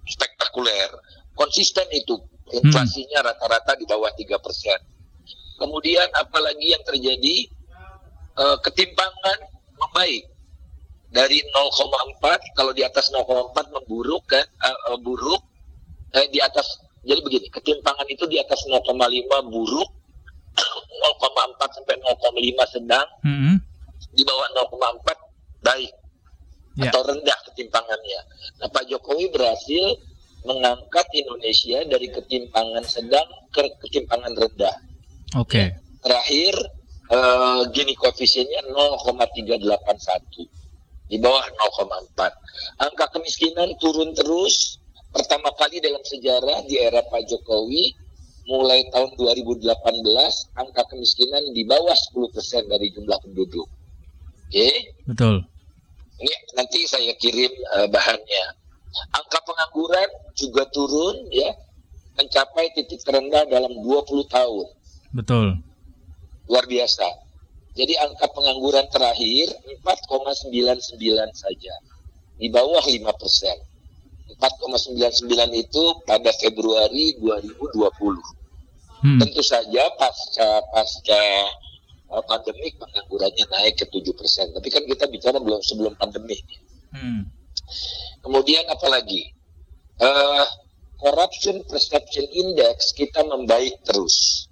Spektakuler. 0.09 0.89
Konsisten 1.37 1.85
itu 1.93 2.17
inflasinya 2.53 3.25
hmm. 3.25 3.29
rata-rata 3.29 3.73
di 3.77 3.85
bawah 3.89 4.13
tiga 4.17 4.41
persen. 4.41 4.77
Kemudian 5.61 6.09
apalagi 6.17 6.73
yang 6.73 6.85
terjadi 6.85 7.49
uh, 8.37 8.57
ketimpangan 8.65 9.39
membaik 9.77 10.32
dari 11.13 11.45
0,4 11.45 12.57
kalau 12.57 12.73
di 12.73 12.81
atas 12.81 13.13
0,4 13.13 13.53
memburuk 13.69 14.25
kan 14.25 14.45
uh, 14.65 14.97
uh, 14.97 14.99
buruk 14.99 15.45
eh, 16.17 16.27
di 16.33 16.41
atas 16.41 16.81
jadi 17.05 17.21
begini 17.21 17.53
ketimpangan 17.53 18.09
itu 18.09 18.25
di 18.25 18.41
atas 18.41 18.65
0,5 18.65 18.89
buruk 19.53 19.91
0,4 21.21 21.77
sampai 21.77 21.95
0,5 22.01 22.75
sedang 22.75 23.07
mm 23.21 23.37
-hmm. 23.37 23.55
di 24.17 24.23
bawah 24.25 24.49
0,4 24.57 25.05
baik 25.63 25.93
yeah. 26.81 26.89
atau 26.89 27.01
rendah 27.07 27.39
ketimpangannya. 27.53 28.21
Nah 28.61 28.69
Pak 28.73 28.89
Jokowi 28.89 29.29
berhasil 29.31 30.01
mengangkat 30.43 31.07
Indonesia 31.15 31.87
dari 31.87 32.11
ketimpangan 32.11 32.83
sedang 32.83 33.29
ke 33.55 33.63
ketimpangan 33.87 34.33
rendah. 34.35 34.75
Oke. 35.39 35.47
Okay. 35.47 35.67
Terakhir 36.03 36.55
uh, 37.15 37.63
gini 37.71 37.95
koefisiennya 37.95 38.67
0,381 38.75 40.62
di 41.13 41.21
bawah 41.21 41.45
0,4. 41.45 42.17
Angka 42.81 43.05
kemiskinan 43.13 43.77
turun 43.77 44.17
terus. 44.17 44.81
Pertama 45.13 45.53
kali 45.61 45.77
dalam 45.85 46.01
sejarah 46.01 46.65
di 46.65 46.81
era 46.81 47.05
Pak 47.05 47.29
Jokowi, 47.29 47.93
mulai 48.49 48.89
tahun 48.89 49.13
2018, 49.21 49.61
angka 50.57 50.83
kemiskinan 50.89 51.53
di 51.53 51.69
bawah 51.69 51.93
10% 51.93 52.65
dari 52.65 52.89
jumlah 52.97 53.21
penduduk. 53.21 53.69
Oke? 53.69 54.57
Okay? 54.57 54.75
Betul. 55.05 55.45
Ini 56.17 56.35
nanti 56.57 56.89
saya 56.89 57.13
kirim 57.21 57.53
uh, 57.77 57.93
bahannya. 57.93 58.45
Angka 59.13 59.45
pengangguran 59.45 60.09
juga 60.33 60.65
turun 60.73 61.29
ya, 61.29 61.53
mencapai 62.17 62.73
titik 62.73 63.05
terendah 63.05 63.45
dalam 63.53 63.85
20 63.85 64.33
tahun. 64.33 64.67
Betul. 65.13 65.61
Luar 66.49 66.65
biasa. 66.65 67.05
Jadi 67.73 67.97
angka 67.97 68.29
pengangguran 68.29 68.85
terakhir 68.93 69.49
4,99 69.81 70.93
saja. 71.33 71.75
Di 72.37 72.49
bawah 72.53 72.85
5 72.85 73.01
persen. 73.17 73.57
4,99 74.37 75.29
itu 75.57 75.85
pada 76.05 76.31
Februari 76.37 77.17
2020. 77.17 77.73
Hmm. 79.03 79.19
Tentu 79.19 79.43
saja 79.43 79.83
pasca 79.99 80.63
pasca 80.71 81.23
uh, 82.13 82.23
pandemi 82.29 82.71
penganggurannya 82.77 83.47
naik 83.49 83.81
ke 83.81 83.87
7 83.89 84.21
persen. 84.21 84.47
Tapi 84.53 84.69
kan 84.69 84.85
kita 84.85 85.09
bicara 85.09 85.41
belum 85.41 85.65
sebelum 85.65 85.97
pandemi. 85.97 86.37
Hmm. 86.93 87.25
Kemudian 88.21 88.69
apalagi? 88.69 89.33
Uh, 90.03 90.45
corruption 91.03 91.63
perception 91.67 92.27
index 92.31 92.95
kita 92.95 93.27
membaik 93.27 93.75
terus 93.83 94.47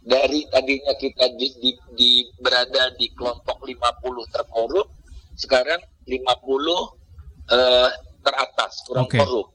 dari 0.00 0.48
tadinya 0.48 0.96
kita 0.96 1.28
di, 1.36 1.48
di, 1.60 1.70
di 1.92 2.10
berada 2.40 2.88
di 2.96 3.12
kelompok 3.12 3.68
50 3.68 4.32
terkorup 4.32 4.88
sekarang 5.36 5.80
50 6.08 6.16
uh, 6.16 7.88
teratas 8.24 8.72
kurang 8.88 9.08
okay. 9.08 9.20
korup. 9.20 9.48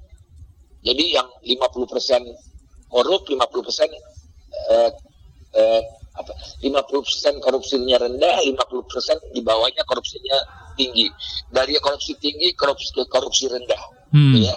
Jadi 0.86 1.18
yang 1.18 1.26
50% 1.42 2.94
korup, 2.94 3.26
50% 3.26 3.34
uh, 3.34 4.90
uh, 5.58 5.82
apa 6.16 6.32
50% 6.64 7.44
korupsinya 7.44 7.98
rendah, 8.06 8.38
50% 8.46 9.36
di 9.36 9.42
bawahnya 9.42 9.84
korupsinya 9.84 10.38
tinggi. 10.78 11.10
Dari 11.50 11.74
korupsi 11.82 12.14
tinggi 12.22 12.54
korupsi 12.54 12.94
ke 12.94 13.04
korupsi 13.10 13.50
rendah. 13.50 13.84
Hmm. 14.14 14.46
Ya. 14.46 14.56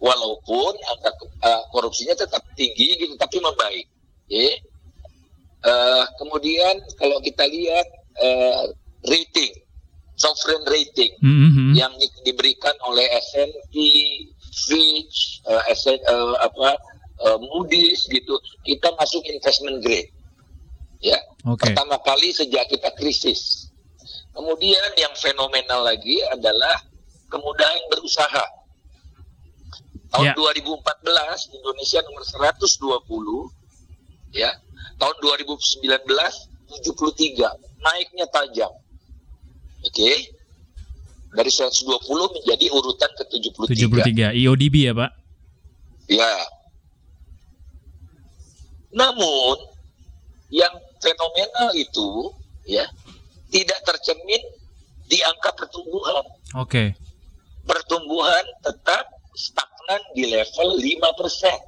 Walaupun 0.00 0.72
angka 0.80 1.12
uh, 1.44 1.64
korupsinya 1.72 2.12
tetap 2.16 2.44
tinggi 2.56 3.00
gitu 3.00 3.16
tapi 3.16 3.40
membaik. 3.40 3.88
Ya 4.30 4.52
Uh, 5.60 6.04
kemudian 6.16 6.80
kalau 6.96 7.20
kita 7.20 7.44
lihat 7.44 7.84
uh, 8.16 8.72
rating, 9.04 9.52
sovereign 10.16 10.64
rating 10.72 11.12
mm-hmm. 11.20 11.76
yang 11.76 11.92
di, 12.00 12.08
diberikan 12.24 12.72
oleh 12.88 13.04
S&P, 13.20 13.74
Fitch, 14.50 15.44
uh, 15.44 15.60
SN, 15.68 16.00
uh, 16.08 16.36
apa 16.40 16.80
uh, 17.28 17.38
Moody's 17.40 18.08
gitu, 18.08 18.40
kita 18.64 18.88
masuk 18.96 19.20
investment 19.28 19.84
grade. 19.84 20.08
Ya, 21.00 21.16
okay. 21.48 21.72
pertama 21.72 21.96
kali 22.04 22.32
sejak 22.32 22.68
kita 22.68 22.92
krisis. 22.96 23.72
Kemudian 24.36 24.92
yang 25.00 25.12
fenomenal 25.16 25.84
lagi 25.84 26.20
adalah 26.28 26.76
kemudahan 27.28 27.80
berusaha. 27.88 28.44
Tahun 30.10 30.26
yeah. 30.26 30.36
2014 30.36 31.56
Indonesia 31.56 31.98
nomor 32.02 32.22
120 32.26 34.34
ya 34.34 34.50
tahun 35.00 35.16
2019 35.20 35.86
73 36.70 37.82
naiknya 37.82 38.26
tajam. 38.30 38.72
Oke. 39.80 39.90
Okay? 39.90 40.16
dari 41.30 41.50
120 41.50 41.86
menjadi 42.10 42.66
urutan 42.74 43.10
ke 43.14 43.22
73 43.30 44.34
73 44.34 44.38
IODB 44.42 44.76
ya 44.90 44.92
Pak? 44.94 45.10
Ya. 46.10 46.34
Namun 48.90 49.56
yang 50.50 50.74
fenomenal 50.98 51.70
itu 51.78 52.34
ya 52.66 52.82
tidak 53.54 53.78
tercermin 53.86 54.42
di 55.06 55.18
angka 55.22 55.54
pertumbuhan. 55.54 56.26
Oke. 56.58 56.66
Okay. 56.66 56.88
pertumbuhan 57.60 58.42
tetap 58.66 59.06
stagnan 59.38 60.02
di 60.18 60.26
level 60.26 60.74
5 60.74 61.18
persen. 61.22 61.58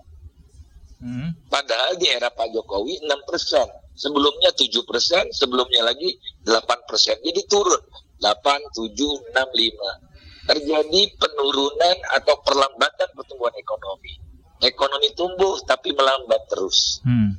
Hmm. 1.02 1.34
Padahal 1.50 1.98
di 1.98 2.06
era 2.06 2.30
Pak 2.30 2.54
Jokowi 2.54 3.02
6 3.02 3.28
persen. 3.28 3.66
Sebelumnya 3.92 4.54
7 4.54 4.86
persen, 4.86 5.28
sebelumnya 5.34 5.82
lagi 5.82 6.14
8 6.46 6.88
persen. 6.88 7.18
Jadi 7.20 7.42
turun 7.50 7.82
8, 8.22 8.70
7, 8.70 8.94
6, 8.94 9.34
5. 9.34 10.48
Terjadi 10.48 11.02
penurunan 11.18 11.96
atau 12.16 12.34
perlambatan 12.46 13.08
pertumbuhan 13.18 13.54
ekonomi. 13.58 14.14
Ekonomi 14.62 15.10
tumbuh 15.18 15.58
tapi 15.66 15.90
melambat 15.90 16.46
terus. 16.46 17.02
Hmm. 17.02 17.34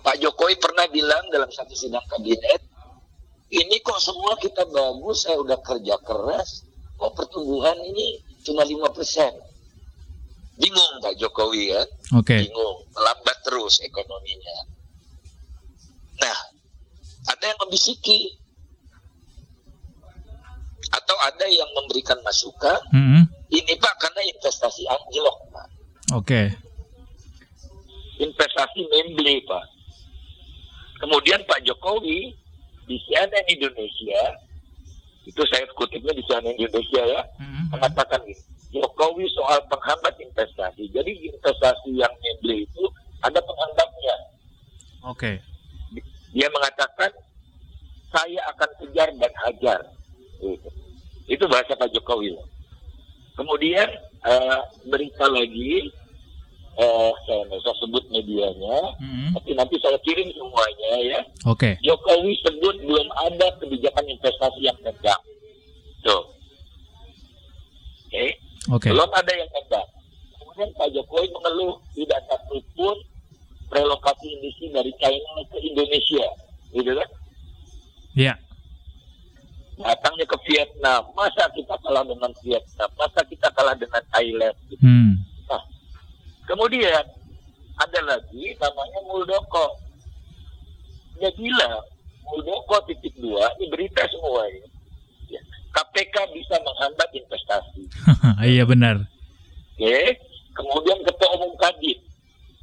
Pak 0.00 0.16
Jokowi 0.16 0.56
pernah 0.56 0.88
bilang 0.88 1.28
dalam 1.28 1.52
satu 1.52 1.76
sidang 1.76 2.04
kabinet, 2.08 2.64
ini 3.52 3.78
kok 3.82 3.98
semua 4.02 4.34
kita 4.38 4.64
bagus, 4.66 5.26
saya 5.26 5.38
udah 5.38 5.58
kerja 5.62 5.98
keras, 6.02 6.66
kok 6.96 7.12
pertumbuhan 7.14 7.76
ini 7.82 8.22
cuma 8.46 8.62
lima 8.62 8.90
persen. 8.90 9.34
Bingung 10.56 10.92
Pak 11.04 11.14
Jokowi 11.20 11.68
ya, 11.68 11.82
okay. 12.16 12.48
bingung, 12.48 12.76
melambat 12.96 13.36
terus 13.44 13.76
ekonominya. 13.84 14.56
Nah, 16.16 16.38
ada 17.28 17.44
yang 17.44 17.60
membisiki, 17.60 18.40
atau 20.88 21.16
ada 21.28 21.44
yang 21.44 21.68
memberikan 21.76 22.16
masukan, 22.24 22.80
mm 22.88 23.04
-hmm. 23.04 23.22
ini 23.52 23.72
Pak 23.76 23.94
karena 24.00 24.20
investasi 24.32 24.88
anjlok 24.88 25.38
Pak. 25.52 25.66
Oke. 26.16 26.24
Okay. 26.24 26.46
Investasi 28.16 28.80
membeli 28.88 29.44
Pak. 29.44 29.64
Kemudian 31.04 31.44
Pak 31.44 31.60
Jokowi 31.68 32.32
di 32.86 32.96
CNN 33.04 33.44
Indonesia 33.52 34.22
itu 35.26 35.42
saya 35.50 35.66
kutipnya 35.74 36.14
di 36.14 36.22
CNN 36.22 36.54
Indonesia 36.54 37.02
ya 37.02 37.20
mm-hmm. 37.26 37.64
mengatakan 37.74 38.22
ini 38.22 38.38
Jokowi 38.74 39.26
soal 39.34 39.62
penghambat 39.70 40.14
investasi. 40.18 40.90
Jadi 40.90 41.12
investasi 41.30 41.90
yang 41.94 42.10
membeli 42.18 42.66
itu 42.66 42.84
ada 43.22 43.38
penghambatnya. 43.38 44.16
Oke. 45.06 45.18
Okay. 45.18 45.36
Dia 46.34 46.48
mengatakan 46.52 47.10
saya 48.10 48.40
akan 48.54 48.70
kejar 48.82 49.08
dan 49.16 49.32
hajar. 49.46 49.80
Itu, 50.42 50.68
itu 51.30 51.44
bahasa 51.48 51.78
Pak 51.78 51.90
Jokowi. 51.94 52.34
Kemudian 53.36 53.88
uh, 54.24 54.60
berita 54.88 55.28
lagi 55.28 55.92
eh, 56.76 57.12
saya 57.24 57.40
nggak 57.48 57.60
usah 57.64 57.76
sebut 57.80 58.04
medianya, 58.12 58.78
hmm. 59.00 59.32
tapi 59.32 59.56
nanti 59.56 59.80
saya 59.80 59.96
kirim 60.04 60.28
semuanya 60.36 60.92
ya. 61.00 61.20
Oke. 61.48 61.72
Okay. 61.72 61.74
Jokowi 61.80 62.36
sebut 62.44 62.76
belum 62.84 63.08
ada 63.16 63.48
kebijakan 63.60 64.04
investasi 64.12 64.60
yang 64.60 64.76
tegak. 64.84 65.20
Tuh. 66.04 66.24
Oke. 68.06 68.12
Okay. 68.12 68.30
Okay. 68.66 68.90
Belum 68.90 69.10
ada 69.14 69.32
yang 69.32 69.50
tegak. 69.52 69.86
Kemudian 70.40 70.70
Pak 70.74 70.88
Jokowi 70.90 71.26
mengeluh 71.30 71.78
tidak 71.94 72.20
satu 72.26 72.56
pun 72.74 72.96
relokasi 73.70 74.26
industri 74.40 74.66
dari 74.74 74.92
China 74.98 75.42
ke 75.50 75.58
Indonesia, 75.62 76.26
gitu 76.74 76.90
kan? 76.90 77.08
Iya. 78.16 78.34
Yeah. 78.34 78.36
Datangnya 79.76 80.24
ke 80.24 80.36
Vietnam, 80.48 81.02
masa 81.12 81.44
kita 81.52 81.76
kalah 81.84 82.00
dengan 82.06 82.32
Vietnam, 82.40 82.88
masa 82.96 83.20
kita 83.28 83.48
kalah 83.52 83.76
dengan 83.76 84.00
Thailand, 84.08 84.56
gitu. 84.72 84.80
Hmm 84.80 85.06
Kemudian 86.46 87.04
ada 87.76 88.00
lagi 88.06 88.54
namanya 88.62 89.00
Muldoko. 89.10 89.66
Dia 91.18 91.30
bilang 91.34 91.82
Muldoko 92.22 92.78
titik 92.86 93.18
dua, 93.18 93.50
ini 93.58 93.66
berita 93.66 94.06
semua 94.06 94.46
ini. 94.54 94.70
Ya, 95.26 95.42
KPK 95.74 96.14
bisa 96.30 96.54
menghambat. 96.62 97.10
Iya 98.52 98.64
benar. 98.68 99.06
Oke, 99.76 99.98
kemudian 100.56 100.98
Ketua 101.04 101.28
Umum 101.36 101.52
Kadin, 101.60 101.98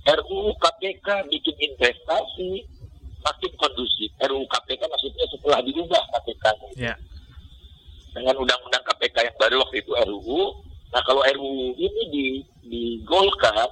RUU 0.03 0.51
KPK 0.57 1.07
bikin 1.29 1.55
investasi 1.61 2.65
makin 3.23 3.51
kondusif. 3.55 4.09
RUU 4.19 4.43
KPK 4.49 4.81
maksudnya 4.89 5.25
setelah 5.29 5.59
dirubah 5.61 6.03
KPK. 6.17 6.45
Ya. 6.75 6.95
Dengan 8.13 8.35
undang-undang 8.37 8.83
KPK 8.83 9.29
yang 9.31 9.37
baru 9.37 9.55
waktu 9.63 9.77
itu 9.79 9.91
RUU. 9.93 10.41
Nah 10.91 11.01
kalau 11.05 11.21
RUU 11.21 11.77
ini 11.77 12.01
di 12.11 12.25
digolkan 12.65 13.69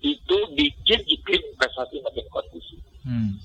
itu 0.00 0.36
bikin 0.54 1.00
iklim 1.04 1.42
investasi 1.54 2.00
makin 2.02 2.26
kondusif. 2.32 2.80
Hmm. 3.02 3.36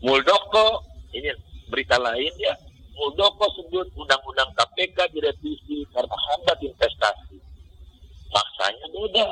Muldoko 0.00 0.84
ini 1.12 1.30
berita 1.68 2.00
lain 2.00 2.32
ya. 2.40 2.54
Muldoko 3.00 3.48
sebut 3.56 3.88
undang-undang 3.96 4.52
KPK 4.52 5.08
direvisi 5.16 5.88
karena 5.88 6.12
hambat 6.12 6.60
investasi. 6.60 7.40
Maksanya 8.28 8.86
beda. 8.92 9.28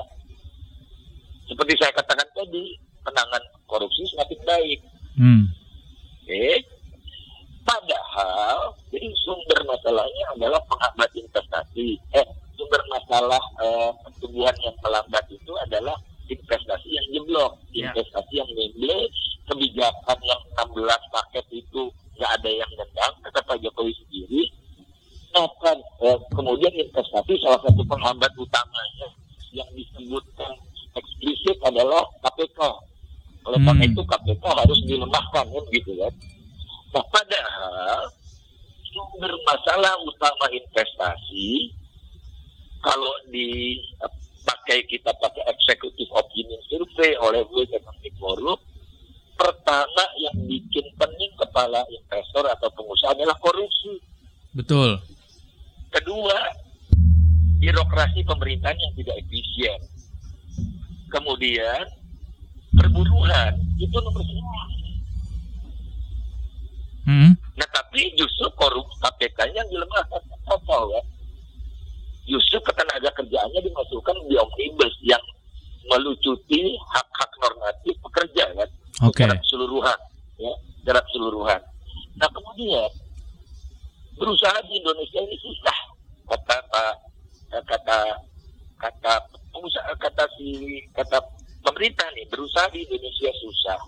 Seperti 1.52 1.72
saya 1.76 1.92
katakan 1.92 2.28
tadi, 2.32 2.80
penanganan 3.04 3.44
korupsi 3.68 4.08
semakin 4.08 4.40
baik. 4.48 4.80
Hmm. 5.20 5.44
Oke. 6.24 6.32
Okay. 6.32 6.56
Padahal, 7.68 8.72
jadi 8.88 9.12
sumber 9.20 9.60
masalahnya 9.68 10.24
adalah 10.32 10.60
penghambat 10.64 11.12
investasi. 11.12 12.00
Eh, 12.16 12.26
sumber 12.56 12.80
masalah 12.88 13.42
uh, 13.60 13.92
pertumbuhan 14.00 14.56
yang 14.64 14.72
melambat 14.80 15.28
itu 15.28 15.52
adalah 15.68 15.92
investasi 16.32 16.88
yang 16.88 17.06
jeblok, 17.12 17.60
yeah. 17.76 17.92
investasi 17.92 18.40
yang 18.40 18.48
memble, 18.56 19.04
kebijakan 19.52 20.18
yang 20.24 20.40
16 20.56 21.12
paket 21.12 21.46
itu 21.52 21.92
nggak 22.18 22.32
ada 22.42 22.50
yang 22.50 22.70
nendang, 22.74 23.14
kata 23.22 23.40
Pak 23.46 23.56
Jokowi 23.62 23.94
sendiri. 24.04 24.42
Akan 25.38 25.78
uh, 26.02 26.18
kemudian 26.34 26.74
investasi 26.74 27.38
salah 27.38 27.62
satu 27.62 27.86
penghambat 27.86 28.32
utamanya 28.34 29.08
yang 29.54 29.70
disebutkan 29.70 30.50
eksplisit 30.98 31.58
adalah 31.62 32.02
KPK. 32.26 32.58
Oleh 33.46 33.60
karena 33.62 33.84
hmm. 33.86 33.90
itu 33.94 34.02
KPK 34.02 34.44
harus 34.44 34.80
dilemahkan, 34.82 35.46
kan 35.46 35.64
gitu 35.70 35.92
kan. 35.94 36.12
Nah, 36.90 37.04
padahal 37.12 38.00
sumber 38.90 39.32
masalah 39.46 39.94
utama 40.02 40.46
investasi 40.50 41.70
kalau 42.82 43.14
dipakai 43.28 44.78
kita 44.88 45.12
pakai 45.22 45.44
executive 45.54 46.10
opinion 46.16 46.60
survey 46.66 47.12
oleh 47.20 47.44
World 47.52 47.70
Economic 47.70 48.14
Forum, 48.16 48.58
pertama 49.38 50.04
yang 50.18 50.36
bikin 50.46 50.86
pening 50.96 51.27
kepala 51.58 51.82
investor 51.90 52.46
atau 52.46 52.70
pengusaha 52.70 53.18
adalah 53.18 53.34
korupsi. 53.42 53.98
Betul. 54.54 54.94
Kedua, 55.90 56.38
birokrasi 57.58 58.22
pemerintahan 58.22 58.78
yang 58.78 58.94
tidak 58.94 59.18
efisien. 59.26 59.82
Kemudian, 61.10 61.82
perburuan 62.78 63.58
itu 63.74 63.96
nomor 63.98 64.22
semua. 64.22 64.62
Hmm. 67.10 67.32
Nah, 67.58 67.68
tapi 67.74 68.14
justru 68.14 68.46
korup 68.54 68.86
KPK 69.02 69.50
yang 69.50 69.66
dilemahkan 69.66 70.22
total 70.46 70.94
ya 70.94 71.02
justru 72.28 72.60
ketenaga 72.60 73.08
kerjaannya 73.16 73.60
dimasukkan 73.64 74.16
di 74.28 74.36
omnibus 74.36 74.94
yang 75.00 75.24
melucuti 75.88 76.76
hak-hak 76.92 77.32
normatif 77.40 77.96
pekerja 78.04 78.44
kan 78.52 78.68
okay. 79.08 79.24
secara 79.24 79.40
keseluruhan 79.40 79.98
ya 80.36 80.52
secara 80.88 81.04
keseluruhan 81.04 81.60
nah 82.16 82.28
kemudian 82.32 82.88
berusaha 84.16 84.56
di 84.64 84.80
Indonesia 84.80 85.20
ini 85.20 85.36
susah 85.36 85.78
kata 86.32 86.56
pak 86.72 86.94
kata 87.68 87.98
kata 88.80 89.12
pengusaha 89.52 89.92
kata 90.00 90.24
si 90.40 90.80
kata 90.96 91.20
pemerintah 91.60 92.08
nih 92.16 92.24
berusaha 92.32 92.72
di 92.72 92.88
Indonesia 92.88 93.28
susah 93.36 93.80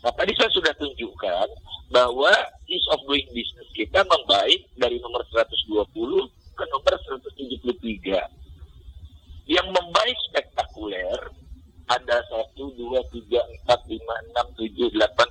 nah 0.00 0.12
tadi 0.16 0.32
saya 0.40 0.48
sudah 0.56 0.72
tunjukkan 0.80 1.48
bahwa 1.92 2.32
ease 2.64 2.88
of 2.96 3.04
doing 3.04 3.28
business 3.36 3.68
kita 3.76 4.00
membaik 4.08 4.64
dari 4.80 4.96
nomor 5.04 5.20
120 5.30 5.92
ke 6.56 6.64
nomor 6.72 6.94
173. 6.96 8.26
Yang 9.46 9.68
membaik 9.70 10.16
spektakuler 10.26 11.30
ada 11.86 12.16
1, 12.34 12.58
2, 12.58 12.74
3, 12.74 13.38
4, 13.62 13.70
5, 13.70 14.02
6, 14.34 14.58
7, 14.58 14.90
8, 14.98 15.25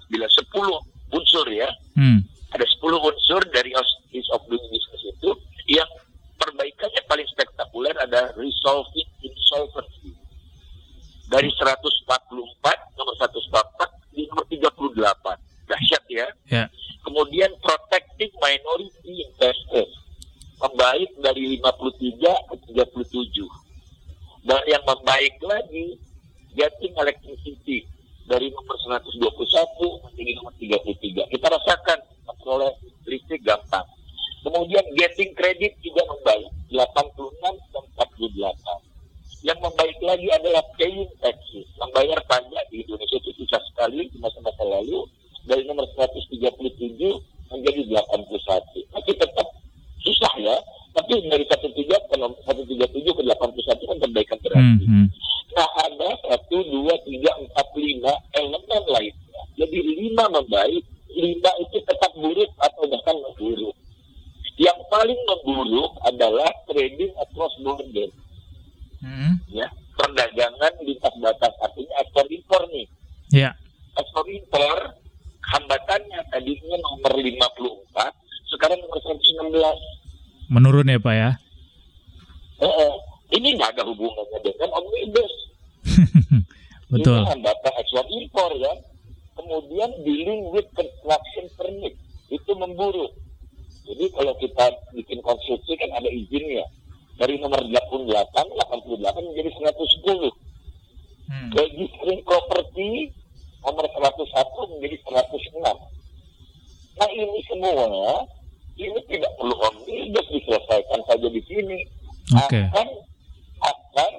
137 51.73 53.17
ke 53.17 53.23
81 53.25 53.89
kan 53.89 53.97
perbaikan 54.01 54.38
berarti. 54.43 54.86
Mm 54.86 54.89
hmm. 54.91 55.08
Nah 55.56 55.69
ada 55.88 56.10
1, 56.36 56.51
2, 56.51 56.84
3, 56.84 57.47
4, 57.47 57.56
5 57.56 58.41
elemen 58.43 58.84
lainnya. 58.91 59.41
Jadi 59.56 59.78
5 60.12 60.36
membaik, 60.36 60.84
5 61.15 61.63
itu 61.63 61.78
tetap 61.88 62.12
buruk 62.19 62.51
atau 62.60 62.84
bahkan 62.91 63.15
memburuk. 63.15 63.75
Yang 64.60 64.80
paling 64.88 65.19
memburuk 65.28 65.91
adalah 66.04 66.51
trading 66.67 67.12
across 67.19 67.56
border. 67.63 68.10
Mm 68.99 69.13
Hmm. 69.15 69.38
Ya, 69.54 69.69
perdagangan 69.93 70.73
lintas 70.82 71.13
batas 71.21 71.54
artinya 71.62 71.93
ekspor 72.01 72.25
impor 72.25 72.62
nih. 72.73 72.89
Ya. 73.30 73.39
Yeah. 73.39 73.54
Ekspor 74.01 74.25
impor 74.34 74.97
hambatannya 75.45 76.19
tadinya 76.34 76.78
nomor 76.82 77.13
54, 77.21 78.12
sekarang 78.49 78.82
nomor 78.82 78.97
116. 78.97 80.49
Menurun 80.49 80.89
ya 80.89 80.97
Pak 81.01 81.15
ya? 81.15 81.30
Betul. 87.06 87.22
Ini 87.22 87.30
hambatan 87.38 87.74
ekspor 87.86 88.06
impor 88.10 88.52
ya. 88.58 88.74
Kemudian 89.38 89.89
dealing 90.02 90.41
with 90.50 90.65
construction 90.74 91.46
permit 91.54 91.94
itu 92.34 92.52
memburuk. 92.58 93.13
Jadi 93.86 94.10
kalau 94.10 94.34
kita 94.41 94.65
bikin 94.98 95.22
konstruksi 95.22 95.78
kan 95.78 95.94
ada 95.94 96.10
izinnya. 96.10 96.65
Dari 97.22 97.38
nomor 97.38 97.62
88, 97.62 98.10
88 98.10 99.22
menjadi 99.22 99.50
110. 99.54 100.34
Hmm. 101.30 101.50
Registering 101.54 102.22
property 102.26 103.13
nomor 103.62 103.86
101 103.86 104.74
menjadi 104.74 104.98
106. 105.06 105.62
Nah 106.96 107.10
ini 107.13 107.39
semua 107.46 107.86
ini 108.82 109.00
tidak 109.06 109.30
perlu 109.38 109.54
omnibus 109.62 110.26
diselesaikan 110.34 111.02
saja 111.06 111.28
di 111.30 111.41
sini. 111.46 111.86
Okay. 112.50 112.65
Akan 112.74 112.89
akan 113.62 114.12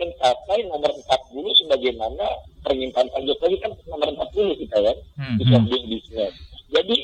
mencapai 0.00 0.58
nomor 0.64 0.90
40 0.96 1.60
sebagaimana 1.64 2.26
permintaan 2.64 2.99
Pak 3.10 3.20
Jokowi 3.26 3.56
kan 3.58 3.70
nomor 3.90 4.08
40 4.14 4.62
kita 4.66 4.76
kan 4.78 4.96
hmm. 5.18 5.36
di 5.36 5.44
hmm. 5.44 5.64
bisnis. 5.90 6.32
Jadi 6.70 6.96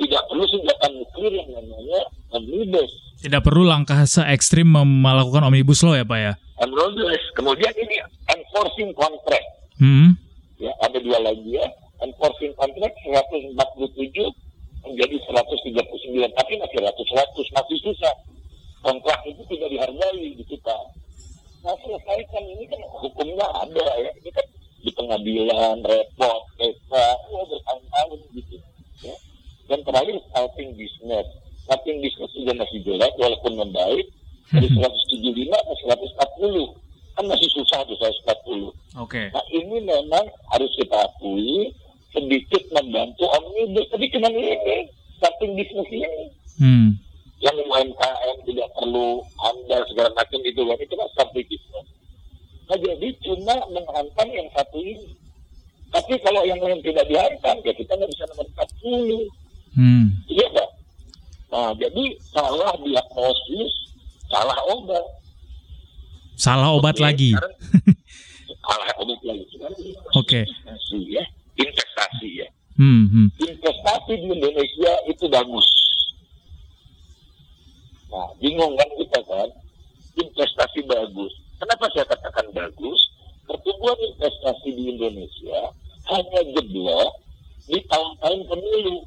tidak 0.00 0.22
perlu 0.32 0.44
senjata 0.48 0.86
nuklir 0.96 1.32
yang 1.36 1.48
namanya 1.52 2.00
omnibus. 2.32 2.90
Tidak 3.20 3.42
perlu 3.44 3.68
langkah 3.68 4.00
se 4.08 4.24
ekstrim 4.24 4.72
melakukan 4.72 5.44
omnibus 5.44 5.84
law 5.84 5.92
ya 5.92 6.08
Pak 6.08 6.18
ya? 6.18 6.32
Omnibus. 6.64 7.22
Kemudian 7.36 7.72
ini 7.76 8.00
enforcing 8.32 8.96
contract. 8.96 9.48
Hmm 9.76 10.16
ya 10.60 10.72
ada 10.84 10.98
dua 11.00 11.18
lagi 11.24 11.56
ya 11.56 11.64
enforcing 12.04 12.52
contract 12.54 12.96
147 13.08 13.56
menjadi 14.84 15.16
139 15.16 16.36
tapi 16.36 16.52
masih 16.60 16.78
100 16.84 16.92
100 16.92 17.56
masih 17.56 17.78
susah 17.80 18.14
kontrak 18.84 19.20
itu 19.24 19.40
tidak 19.48 19.68
dihargai 19.72 20.36
di 20.36 20.44
kita 20.44 20.76
nah 21.64 21.76
selesaikan 21.80 22.44
ini 22.44 22.64
kan 22.68 22.80
hukumnya 22.92 23.46
ada 23.56 23.86
ya 24.04 24.12
pengadilan 25.10 25.82
repot 25.82 26.40
pesta 26.54 27.06
ya 27.18 27.40
bertahun-tahun 27.50 28.18
gitu 28.38 28.56
ya 29.02 29.14
dan 29.66 29.82
terakhir 29.82 30.22
starting 30.30 30.70
business 30.78 31.26
starting 31.66 31.98
business 31.98 32.30
juga 32.30 32.52
masih 32.62 32.78
jelek 32.86 33.10
walaupun 33.18 33.58
membaik 33.58 34.06
dari 34.54 34.70
175 34.70 35.50
ke 35.50 35.74
140 35.90 36.78
kan 37.18 37.24
masih 37.26 37.48
susah 37.52 37.82
tuh 37.84 37.98
140. 37.98 38.06
Oke. 38.06 38.70
Okay. 39.06 39.26
Nah 39.34 39.44
ini 39.50 39.76
memang 39.82 40.24
harus 40.54 40.70
kita 40.78 40.94
akui 40.94 41.74
sedikit 42.14 42.62
membantu 42.74 43.28
omnibus. 43.28 43.86
Tapi 43.92 44.08
cuma 44.14 44.30
ini 44.30 44.88
starting 45.18 45.52
bisnis 45.58 45.90
ini. 45.90 46.24
Hmm. 46.58 46.88
Yang 47.40 47.56
UMKM 47.66 48.36
tidak 48.46 48.68
perlu 48.72 49.20
andal 49.42 49.82
segala 49.90 50.10
macam 50.16 50.40
itu 50.44 50.60
kan 50.64 50.78
itu 50.80 50.94
kan 50.94 51.08
bisnis. 51.12 51.49
Nah 51.49 51.49
jadi 53.00 53.16
cuma 53.24 53.56
menghantam 53.72 54.28
yang 54.28 54.44
satu 54.52 54.76
ini. 54.76 55.16
Tapi 55.88 56.20
kalau 56.20 56.44
yang 56.44 56.60
lain 56.60 56.84
tidak 56.84 57.08
dihantam 57.08 57.56
ya 57.64 57.72
kita 57.72 57.96
nggak 57.96 58.12
bisa 58.12 58.24
nomor 58.28 58.46
40. 58.52 59.24
Hmm. 59.72 60.06
Iya 60.28 60.46
Pak. 60.52 60.68
Nah 61.48 61.70
jadi 61.80 62.04
salah 62.28 62.76
diagnosis, 62.76 63.72
salah 64.28 64.60
obat. 64.68 65.06
Salah 66.36 66.68
obat 66.76 67.00
Oke, 67.00 67.04
lagi. 67.08 67.32
salah 68.68 68.92
obat 69.00 69.20
lagi. 69.24 69.48
Oke. 70.12 70.44
Investasi 70.44 71.00
ya, 71.08 71.24
investasi 71.56 72.28
ya. 72.44 72.48
Hmm, 72.76 73.08
hmm. 73.08 73.28
Investasi 73.40 74.12
di 74.12 74.28
Indonesia 74.28 74.92
itu 75.08 75.24
bagus. 75.24 75.68
Nah, 78.12 78.28
bingung 78.36 78.76
kan 78.76 78.88
kita 79.00 79.20
kan? 79.24 79.48
Investasi 80.20 80.84
bagus. 80.84 81.32
Kenapa 81.60 81.84
saya 81.92 82.08
katakan 82.08 82.46
bagus? 82.56 83.00
Pertumbuhan 83.44 83.98
investasi 84.00 84.68
di 84.72 84.84
Indonesia 84.96 85.58
hanya 86.08 86.40
jeblok 86.56 87.10
di 87.68 87.78
tahun-tahun 87.84 88.40
pemilu. 88.48 88.98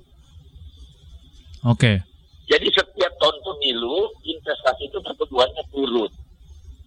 Oke. 1.66 1.80
Okay. 1.80 1.98
Jadi 2.44 2.68
setiap 2.76 3.14
tahun 3.18 3.38
pemilu 3.42 4.12
investasi 4.22 4.92
itu 4.92 5.00
pertumbuhannya 5.02 5.64
turun. 5.74 6.12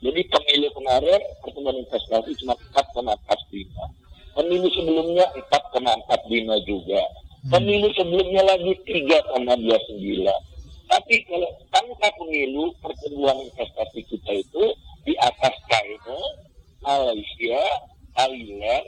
Jadi 0.05 0.20
pemilu 0.29 0.68
kemarin 0.76 1.20
pertumbuhan 1.42 1.81
investasi 1.81 2.31
cuma 2.44 2.55
4,45. 2.70 4.37
Pemilu 4.37 4.68
sebelumnya 4.76 5.26
4,45 5.74 6.68
juga. 6.68 7.00
Hmm. 7.48 7.50
Pemilu 7.57 7.88
sebelumnya 7.96 8.42
lagi 8.44 8.72
3,29. 8.85 10.29
Tapi 10.87 11.14
kalau 11.26 11.50
tanpa 11.72 12.09
pemilu 12.20 12.70
pertumbuhan 12.79 13.40
investasi 13.48 14.05
kita 14.07 14.33
itu 14.38 14.64
di 15.06 15.14
atas 15.22 15.54
China, 15.70 16.18
Malaysia, 16.82 17.62
Thailand, 18.18 18.86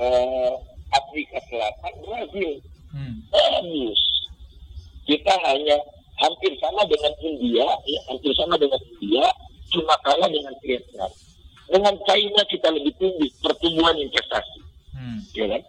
eh, 0.00 0.52
Afrika 0.88 1.38
Selatan, 1.52 1.94
Brazil. 2.00 2.52
Hmm. 2.88 3.20
Bagus. 3.28 4.00
Kita 5.04 5.34
hanya 5.44 5.76
hampir 6.16 6.52
sama 6.56 6.82
dengan 6.88 7.12
India, 7.20 7.68
ya, 7.84 8.00
hampir 8.08 8.32
sama 8.40 8.56
dengan 8.56 8.80
India, 8.96 9.28
cuma 9.68 9.94
kalah 10.00 10.28
dengan 10.32 10.56
Vietnam. 10.64 11.12
Dengan 11.68 11.94
China 12.08 12.40
kita 12.48 12.68
lebih 12.72 12.96
tinggi 12.96 13.28
pertumbuhan 13.44 14.00
investasi. 14.00 14.60
Hmm. 14.96 15.20
Ya 15.36 15.46
kan? 15.52 15.62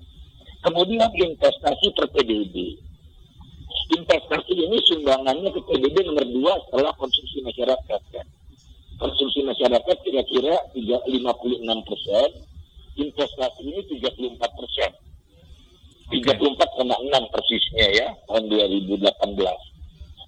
Kemudian 0.63 1.11
investasi 1.11 1.87
per 1.95 2.07
PDB. 2.15 2.79
Investasi 3.89 4.53
ini 4.55 4.79
sumbangannya 4.87 5.51
ke 5.51 5.59
PDB 5.67 6.07
nomor 6.07 6.23
dua 6.23 6.53
setelah 6.67 6.95
konsumsi 6.95 7.43
masyarakat. 7.43 8.01
Kan? 8.15 8.27
Konsumsi 8.99 9.39
masyarakat 9.47 9.95
kira-kira 10.03 10.59
56 10.75 11.87
persen, 11.87 12.29
investasi 12.99 13.61
ini 13.63 13.79
34 13.95 14.59
persen. 14.59 14.91
34,6 16.09 17.31
persisnya 17.31 17.87
ya 17.95 18.07
tahun 18.27 18.49
2018. 18.49 18.99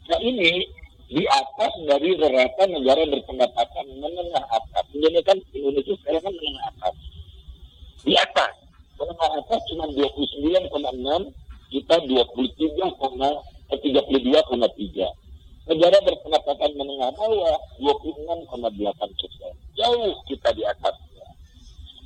Nah 0.07 0.19
ini 0.21 0.63
di 1.11 1.27
atas 1.27 1.73
dari 1.83 2.15
rata 2.15 2.63
negara 2.71 3.03
berpendapatan 3.11 3.85
menengah 3.99 4.45
atas. 4.47 4.85
Indonesia 4.95 5.27
kan 5.27 5.37
Indonesia 5.51 5.91
sekarang 5.99 6.23
kan 6.23 6.33
menengah 6.37 6.65
atas. 6.71 6.95
Di 8.07 8.13
atas 8.15 8.53
menengah 8.95 9.31
atas 9.41 9.59
cuma 9.67 9.89
29,6 9.91 10.71
kita 11.75 11.95
23,32,3. 12.07 12.87
Eh, 13.73 15.11
negara 15.71 15.97
berpendapatan 16.03 16.71
menengah 16.75 17.09
bawah 17.15 17.57
26,8 17.79 19.19
persen. 19.19 19.53
Jauh 19.79 20.13
kita 20.27 20.51
di 20.51 20.63
atasnya. 20.67 21.27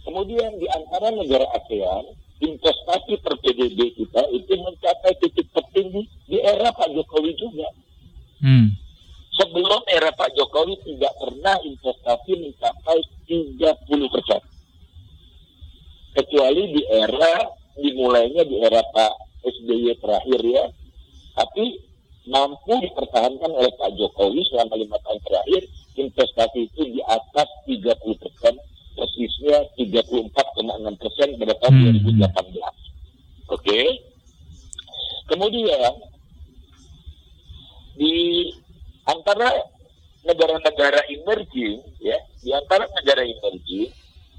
Kemudian 0.06 0.54
di 0.62 0.70
antara 0.70 1.10
negara 1.10 1.50
ASEAN, 1.58 2.14
investasi 2.46 3.18
per 3.26 3.34
PDB 3.42 3.98
kita 3.98 4.22
itu 4.30 4.54
mencapai 4.54 5.18
titik 5.18 5.50
tertinggi 5.50 6.06
di 6.30 6.38
era 6.38 6.70
Pak 6.70 6.94
Jokowi 6.94 7.34
juga. 7.34 7.68
Hmm 8.46 8.86
sebelum 9.36 9.84
era 9.92 10.10
Pak 10.16 10.32
Jokowi 10.36 10.80
tidak 10.84 11.14
pernah 11.20 11.56
investasi 11.60 12.32
mencapai 12.40 13.00
30 13.28 14.14
persen. 14.14 14.42
Kecuali 16.16 16.64
di 16.72 16.82
era 16.88 17.44
dimulainya 17.76 18.48
di 18.48 18.56
era 18.64 18.80
Pak 18.80 19.44
SBY 19.44 20.00
terakhir 20.00 20.40
ya. 20.48 20.66
Tapi 21.36 21.76
mampu 22.26 22.74
dipertahankan 22.82 23.52
oleh 23.54 23.72
Pak 23.78 23.94
Jokowi 23.98 24.42
selama 24.50 24.76
lima 24.78 24.98
tahun 25.06 25.20
terakhir 25.26 25.62
investasi 25.96 26.60
itu 26.68 26.82
di 26.92 27.02
atas 27.06 27.48
30 27.70 28.22
persen, 28.22 28.54
persisnya 28.98 29.58
34,6 29.80 31.02
persen 31.02 31.28
pada 31.40 31.54
tahun 31.62 31.74
hmm. 31.74 32.04
2018. 32.04 32.26
Oke. 32.26 32.74
Okay? 33.50 33.88
Kemudian 35.26 35.94
di 37.96 38.16
antara 39.10 39.50
negara-negara 40.26 41.06
emerging 41.10 41.82
ya 42.02 42.18
di 42.42 42.50
antara 42.52 42.90
negara 42.98 43.22
emerging 43.22 43.90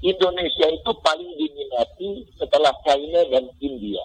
Indonesia 0.03 0.67
itu 0.69 0.91
paling 1.01 1.31
diminati 1.39 2.27
setelah 2.37 2.71
China 2.85 3.23
dan 3.33 3.49
India 3.63 4.03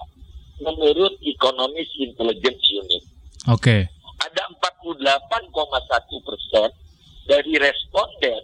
menurut 0.62 1.18
Economist 1.26 1.92
Intelligence 1.98 2.64
Unit. 2.70 3.04
Oke. 3.50 3.86
Okay. 3.86 4.22
Ada 4.22 4.42
48,1 4.54 6.26
persen 6.26 6.68
dari 7.26 7.54
responden 7.58 8.42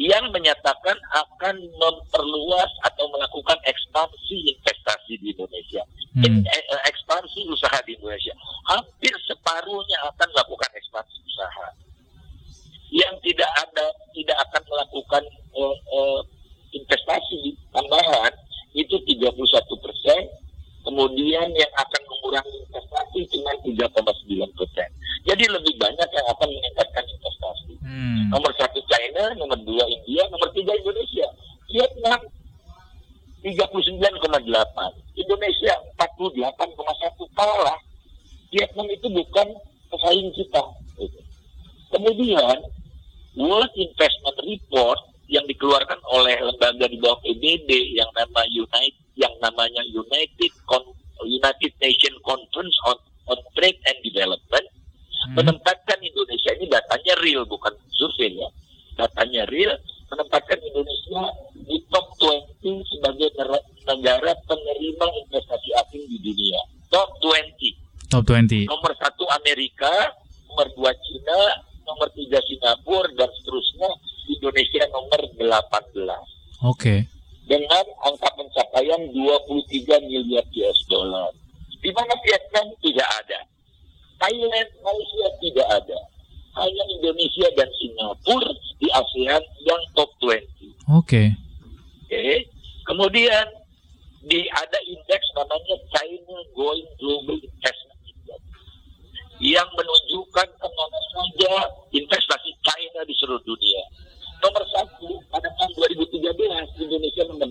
yang 0.00 0.32
menyatakan 0.32 0.96
akan 1.12 1.56
memperluas 1.60 2.72
atau 2.88 3.04
melakukan 3.12 3.60
ekspansi 3.68 4.56
investasi 4.56 5.20
di 5.20 5.36
Indonesia. 5.36 5.84
Hmm. 6.16 6.24
Eh, 6.24 6.40
eh, 6.48 6.82
ekspansi 6.88 7.44
usaha 7.52 7.76
di 7.84 8.00
Indonesia. 8.00 8.32
Hampir 8.64 9.12
separuhnya 9.28 9.98
akan 10.08 10.28
melakukan 10.32 10.72
ekspansi 10.72 11.20
usaha. 11.20 11.68
Yang 12.88 13.14
tidak 13.28 13.50
ada 13.60 13.86
tidak 14.16 14.38
akan 14.48 14.62
melakukan 14.66 15.22
uh, 15.54 15.76
uh, 15.94 16.20
investasi 16.72 17.54
tambahan 17.70 18.32
itu 18.72 18.96
31 19.04 19.36
persen. 19.84 20.22
Kemudian 20.90 21.46
yang 21.54 21.72
akan 21.78 22.02
mengurangi 22.10 22.66
investasi 22.66 23.20
cuma 23.30 23.54
3,9 23.62 24.58
persen. 24.58 24.90
Jadi 25.22 25.46
lebih 25.46 25.78
banyak 25.78 26.08
yang 26.10 26.26
akan 26.34 26.48
meningkatkan 26.50 27.04
investasi. 27.06 27.72
Hmm. 27.78 28.26
Nomor 28.34 28.50
satu 28.58 28.82
China, 28.90 29.30
nomor 29.38 29.54
dua 29.62 29.86
India, 29.86 30.26
nomor 30.34 30.50
tiga 30.50 30.74
Indonesia. 30.74 31.30
Vietnam 31.70 32.18
39,8. 33.46 34.34
Indonesia 35.14 35.74
48,1 35.94 37.38
kalah. 37.38 37.78
Vietnam 38.50 38.86
itu 38.90 39.06
bukan 39.14 39.46
pesaing 39.94 40.30
kita. 40.34 40.64
Kemudian 41.94 42.66
World 43.38 43.72
Investment 43.78 44.38
Report 44.42 45.00
yang 45.30 45.46
dikeluarkan 45.46 46.02
oleh 46.10 46.34
lembaga 46.42 46.90
di 46.90 46.98
bawah 46.98 47.22
PBB 47.22 47.94
yang 47.94 48.10
nama 48.18 48.42
United 48.50 48.99
yang 49.20 49.34
namanya 49.44 49.84
United 49.92 50.52
Con 50.64 50.82
United 51.20 51.72
Nation 51.84 52.16
Conference 52.24 52.72
on, 52.88 52.96
on 53.28 53.38
Trade 53.52 53.76
and 53.84 54.00
Development 54.00 54.66
hmm. 55.26 55.34
menempatkan 55.36 55.98
Indonesia 56.00 56.50
ini 56.56 56.66
datanya 56.70 57.14
real 57.20 57.44
bukan 57.44 57.72
survei 57.94 58.40
ya. 58.40 58.48
Datanya 58.96 59.46
real 59.48 59.76
menempatkan 60.10 60.58
Indonesia 60.58 61.22
di 61.54 61.78
top 61.92 62.10
20 62.18 62.82
sebagai 62.90 63.30
negara 63.86 64.32
penerima 64.48 65.06
investasi 65.26 65.70
asing 65.84 66.04
di 66.08 66.18
dunia. 66.18 66.60
Top 66.90 67.14
20 67.22 68.10
top 68.10 68.26
20 68.26 68.66
nomor 68.66 68.90
satu 68.98 69.22
Amerika 69.38 70.18
nomor 70.50 70.66
dua 70.74 70.90
Cina 71.06 71.62
nomor 71.86 72.10
tiga 72.10 72.42
Singapura 72.42 73.06
dan 73.14 73.30
seterusnya. 73.38 73.90
Indonesia 74.30 74.82
nomor 74.94 75.20
18 75.38 75.42
oke. 75.42 76.18
okay. 76.62 76.98
dengan 77.46 77.86
angka 78.02 78.30
pencapaian 78.34 79.10
23 79.14 80.10
miliar 80.10 80.42
US 80.42 80.80
dollar 80.90 81.30
di 81.82 81.90
mana 81.94 82.14
Vietnam 82.26 82.66
tidak 82.82 83.08
ada 83.22 83.38
Thailand, 84.20 84.68
Malaysia 84.84 85.26
tidak 85.40 85.68
ada. 85.80 85.98
Hanya 86.60 86.84
Indonesia 86.92 87.46
dan 87.56 87.68
Singapura 87.80 88.52
di 88.76 88.88
ASEAN 88.92 89.42
yang 89.64 89.82
top 89.96 90.12
20. 90.20 90.36
Oke. 90.36 90.44
Okay. 90.92 90.99
Oke. 91.10 91.26
Okay. 92.06 92.46
Kemudian 92.86 93.42
di 94.30 94.46
ada 94.46 94.78
indeks 94.86 95.26
namanya 95.34 95.76
China 95.90 96.38
Going 96.54 96.86
Global 97.02 97.34
Investment 97.34 97.98
Index 98.06 98.38
yang 99.42 99.66
menunjukkan 99.74 100.46
ke 100.54 100.68
mana 100.70 101.00
saja 101.10 101.66
investasi 101.90 102.54
China 102.62 103.02
di 103.02 103.10
seluruh 103.18 103.42
dunia. 103.42 103.82
Nomor 104.38 104.62
satu 104.70 105.18
pada 105.34 105.50
tahun 105.58 105.74
2013 105.98 106.78
Indonesia 106.78 107.22
nomor 107.26 107.50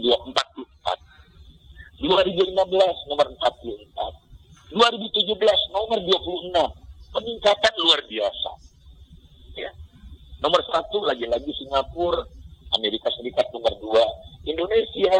244. 1.99 1.99
2015 1.99 3.11
nomor 3.11 3.27
44. 3.27 4.71
2017 4.71 5.75
nomor 5.75 5.99
26 5.99 7.11
peningkatan 7.11 7.73
luar 7.83 7.99
biasa 8.07 8.51
ya 9.59 9.71
nomor 10.39 10.63
satu 10.63 11.03
lagi-lagi 11.03 11.51
Singapura 11.59 12.38
Amerika 12.77 13.09
Serikat 13.17 13.49
nomor 13.53 13.73
dua 13.81 14.03
Indonesia 14.45 15.15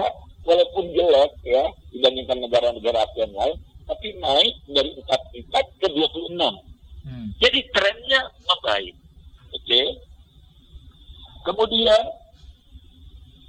walaupun 0.46 0.86
jelek 0.94 1.32
ya 1.46 1.64
dibandingkan 1.94 2.40
negara-negara 2.42 3.06
ASEAN 3.06 3.32
lain 3.36 3.58
tapi 3.90 4.14
naik 4.22 4.56
dari 4.70 4.92
44 5.02 5.82
ke 5.82 5.88
26 5.94 6.38
hmm. 6.38 7.28
jadi 7.42 7.60
trennya 7.74 8.22
membaik 8.46 8.96
oke 9.54 9.64
okay? 9.66 9.88
kemudian 11.46 12.04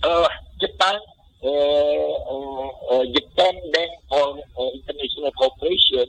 uh, 0.05 0.29
Jepang 0.61 0.99
uh, 1.45 2.15
uh, 2.93 3.05
Japan 3.13 3.55
Bank 3.73 3.93
for 4.09 4.41
uh, 4.41 4.71
International 4.77 5.33
Cooperation 5.37 6.07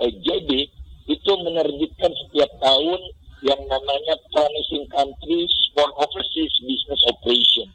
uh, 0.00 0.12
JB 0.12 0.68
itu 1.10 1.32
menerbitkan 1.42 2.12
setiap 2.24 2.50
tahun 2.62 3.00
yang 3.42 3.60
namanya 3.66 4.14
Promising 4.30 4.86
Countries 4.90 5.52
for 5.74 5.86
Overseas 5.98 6.54
Business 6.62 7.02
Operation 7.10 7.68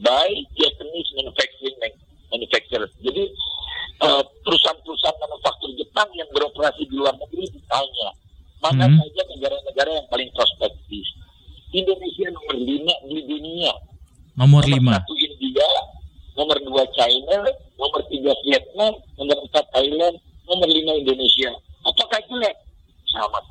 by 0.00 0.28
Japanese 0.56 1.08
Manufacturing 1.16 1.76
Manufacturers. 2.32 2.92
Jadi 3.04 3.28
perusahaan-perusahaan 4.42 5.18
manufaktur 5.22 5.70
Jepang 5.78 6.10
yang 6.18 6.26
beroperasi 6.34 6.82
di 6.90 6.94
luar 6.98 7.14
negeri 7.14 7.46
ditanya 7.54 8.10
mana 8.62 8.86
hmm. 8.86 8.98
saja 8.98 9.22
negara-negara 9.26 9.90
yang 9.90 10.06
paling 10.06 10.30
prospektif. 10.38 11.02
Indonesia 11.74 12.30
nomor 12.30 12.56
lima 12.62 12.94
di 13.10 13.18
dunia. 13.26 13.74
Nomor, 14.38 14.62
lima. 14.64 15.02
Satu 15.02 15.18
India, 15.18 15.68
nomor 16.38 16.56
dua 16.62 16.86
China, 16.94 17.42
nomor 17.74 18.00
tiga 18.06 18.32
Vietnam, 18.46 18.96
nomor 19.18 19.36
empat 19.44 19.66
Thailand, 19.74 20.14
nomor 20.46 20.68
lima 20.70 20.94
Indonesia. 20.94 21.50
Apakah 21.82 22.22
jelek? 22.30 22.54
Sama 23.12 23.42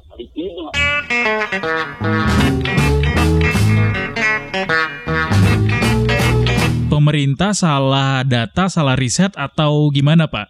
Pemerintah 6.92 7.52
salah 7.58 8.22
data, 8.26 8.70
salah 8.70 8.98
riset 8.98 9.34
atau 9.38 9.90
gimana 9.90 10.26
Pak? 10.30 10.48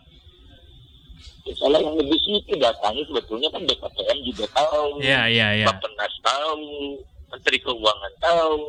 Salah 1.60 1.80
yang 1.84 1.96
lebih 2.00 2.20
itu 2.24 2.56
datanya 2.56 3.04
sebetulnya 3.08 3.52
kan 3.52 3.62
BKPM 3.68 4.18
juga 4.24 4.46
tahu, 4.56 5.04
ya, 5.04 5.28
ya, 5.28 5.52
ya. 5.56 5.68
Bapenas 5.68 6.14
tahu, 6.24 6.96
Menteri 7.28 7.58
Keuangan 7.60 8.14
tahu, 8.24 8.60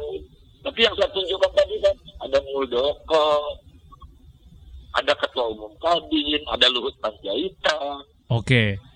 tapi 0.63 0.79
yang 0.87 0.95
saya 0.95 1.11
tunjukkan 1.11 1.53
tadi 1.55 1.75
kan 1.83 1.97
ada 2.23 2.39
Muldoko, 2.51 3.31
ada 4.95 5.13
Ketua 5.19 5.47
Umum 5.51 5.75
Kadin, 5.83 6.43
ada 6.51 6.67
Luhut 6.71 6.95
Panjaitan. 7.03 8.03
Oke. 8.31 8.79
Okay. 8.79 8.92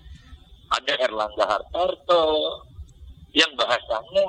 Ada 0.67 0.93
Erlangga 1.07 1.45
Hartarto 1.47 2.25
yang 3.31 3.51
bahasanya 3.55 4.25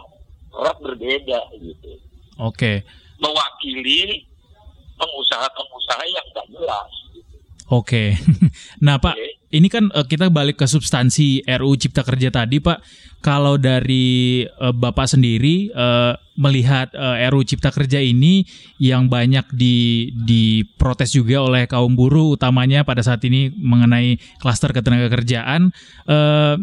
kerap 0.53 0.77
berbeda 0.83 1.41
gitu. 1.59 1.93
Oke. 2.39 2.55
Okay. 2.55 2.77
Mewakili 3.19 4.23
pengusaha-pengusaha 4.99 6.05
yang 6.07 6.29
tak 6.35 6.47
jelas. 6.55 6.91
Oke. 7.69 8.17
Okay. 8.17 8.49
nah, 8.85 8.97
Pak, 8.97 9.17
okay 9.17 9.39
ini 9.49 9.73
kan 9.73 9.89
uh, 9.97 10.05
kita 10.05 10.29
balik 10.29 10.61
ke 10.61 10.67
substansi 10.69 11.41
RU 11.49 11.73
Cipta 11.81 12.05
Kerja 12.05 12.29
tadi, 12.29 12.61
Pak. 12.61 12.85
Kalau 13.25 13.57
dari 13.57 14.45
uh, 14.45 14.77
Bapak 14.77 15.09
sendiri 15.09 15.73
uh, 15.73 16.13
melihat 16.37 16.93
uh, 16.93 17.17
RU 17.33 17.43
Cipta 17.49 17.73
Kerja 17.73 17.97
ini 17.99 18.45
yang 18.77 19.09
banyak 19.09 19.49
di 19.57 20.09
diprotes 20.13 21.17
juga 21.17 21.41
oleh 21.41 21.65
kaum 21.65 21.97
buruh, 21.97 22.37
utamanya 22.37 22.85
pada 22.85 23.01
saat 23.01 23.25
ini 23.25 23.49
mengenai 23.57 24.21
klaster 24.37 24.71
ketenaga 24.77 25.09
kerjaan, 25.09 25.73
uh, 26.05 26.61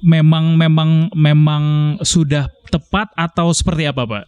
memang 0.00 0.56
memang 0.56 1.12
memang 1.12 1.64
sudah 2.00 2.48
tepat 2.72 3.12
atau 3.20 3.52
seperti 3.52 3.84
apa, 3.84 4.08
Pak? 4.08 4.24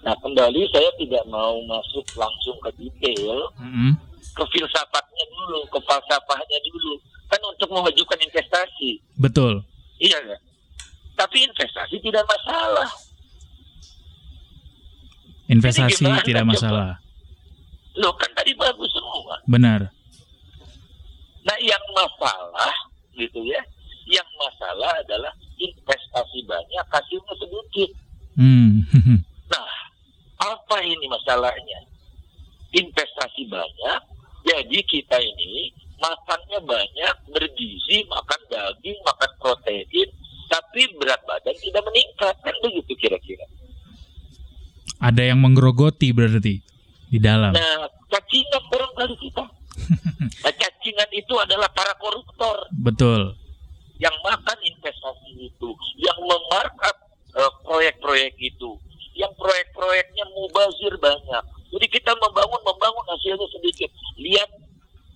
Nah, 0.00 0.16
kembali 0.16 0.64
saya 0.72 0.88
tidak 0.96 1.26
mau 1.28 1.60
masuk 1.66 2.06
langsung 2.14 2.56
ke 2.62 2.70
detail. 2.78 3.50
Mm 3.58 3.74
-hmm 3.74 4.09
ke 4.34 4.44
filsafatnya 4.54 5.24
dulu, 5.34 5.60
ke 5.68 5.78
falsafahnya 5.84 6.58
dulu. 6.66 6.94
Kan 7.30 7.40
untuk 7.46 7.68
memajukan 7.70 8.18
investasi. 8.18 8.98
Betul. 9.18 9.62
Iya 10.02 10.18
kan? 10.18 10.40
Tapi 11.20 11.44
investasi 11.46 11.96
tidak 12.00 12.24
masalah. 12.26 12.90
Investasi 15.50 16.06
tidak 16.26 16.46
masalah. 16.46 16.98
Loh 17.98 18.14
kan 18.14 18.30
tadi 18.32 18.54
bagus 18.54 18.90
semua. 18.94 19.36
Benar. 19.50 19.90
Nah 21.44 21.58
yang 21.58 21.84
masalah 21.96 22.72
gitu 23.18 23.42
ya, 23.44 23.60
yang 24.08 24.28
masalah 24.38 24.90
adalah 25.02 25.32
investasi 25.60 26.40
banyak, 26.48 26.84
hasilnya 26.88 27.34
sedikit. 27.36 27.90
Hmm. 28.38 28.86
nah, 29.52 29.68
apa 30.40 30.76
ini 30.80 31.04
masalahnya? 31.10 31.80
Investasi 32.70 33.50
banyak, 33.50 34.00
jadi 34.50 34.78
kita 34.82 35.18
ini 35.22 35.70
makannya 36.02 36.58
banyak, 36.66 37.14
bergizi, 37.30 38.02
makan 38.10 38.40
daging, 38.50 38.98
makan 39.06 39.30
protein, 39.38 40.08
tapi 40.50 40.90
berat 40.98 41.22
badan 41.22 41.54
tidak 41.54 41.82
meningkat. 41.86 42.34
Kan 42.42 42.56
begitu 42.58 42.92
kira-kira. 42.98 43.46
Ada 44.98 45.32
yang 45.32 45.38
menggerogoti 45.38 46.10
berarti 46.10 46.60
di 47.06 47.18
dalam. 47.22 47.54
Nah, 47.54 47.86
cacingan 48.10 48.62
kali 48.98 49.16
kita. 49.22 49.44
Nah, 50.20 50.52
cacingan 50.56 51.10
itu 51.12 51.34
adalah 51.36 51.68
para 51.72 51.92
koruptor. 52.00 52.68
Betul. 52.72 53.36
Yang 54.00 54.16
makan 54.24 54.58
investasi 54.64 55.52
itu, 55.52 55.68
yang 56.00 56.18
memarkup 56.24 56.96
uh, 57.36 57.52
proyek-proyek 57.64 58.32
itu, 58.40 58.76
yang 59.16 59.32
proyek-proyeknya 59.36 60.24
mubazir 60.32 60.96
banyak. 60.96 61.44
Jadi 61.70 61.86
kita 61.86 62.12
membangun, 62.16 62.60
membangun 62.64 63.04
hasilnya 63.12 63.46
sedikit. 63.52 63.90
Lihat 64.16 64.48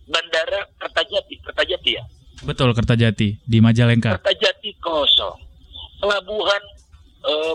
bandara 0.08 0.68
Kertajati, 0.78 1.34
Kertajati 1.40 1.90
ya. 1.96 2.04
Betul, 2.54 2.70
Kertajati 2.70 3.42
di 3.42 3.58
Majalengka. 3.58 4.14
Kertajati 4.14 4.78
kosong. 4.78 5.42
Pelabuhan 5.98 6.62
uh, 7.26 7.54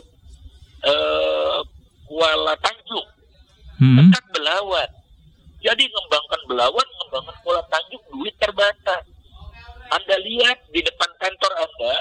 uh, 0.83 1.63
Kuala 2.03 2.51
Tanjung 2.59 3.07
hmm. 3.79 3.95
dekat 3.95 4.25
Belawan. 4.35 4.91
Jadi 5.63 5.87
mengembangkan 5.87 6.41
Belawan, 6.51 6.83
mengembangkan 6.83 7.37
Kuala 7.47 7.63
Tanjung, 7.71 8.03
duit 8.11 8.35
terbatas. 8.43 9.07
Anda 9.87 10.19
lihat 10.19 10.67
di 10.75 10.83
depan 10.83 11.07
kantor 11.15 11.51
Anda 11.63 11.95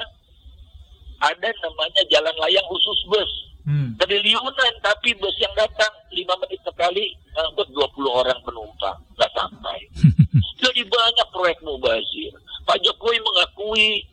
ada 1.22 1.48
namanya 1.54 2.02
jalan 2.11 2.34
layang 2.42 2.66
khusus 2.66 2.98
bus. 3.06 3.32
Hmm. 3.62 3.94
Triliunan 3.94 4.74
tapi 4.82 5.14
bus 5.22 5.38
yang 5.38 5.54
datang 5.54 5.94
lima 6.11 6.34
menit 6.42 6.58
sekali 6.66 7.14
untuk 7.54 7.70
20 7.94 8.11
orang 8.11 8.42
penumpang 8.42 8.98
nggak 9.14 9.30
sampai. 9.38 9.87
Jadi 10.66 10.82
banyak 10.82 11.28
proyek 11.30 11.62
mubazir. 11.62 12.34
Pak 12.68 12.85
Jokowi 12.85 13.16
mengakui, 13.24 14.04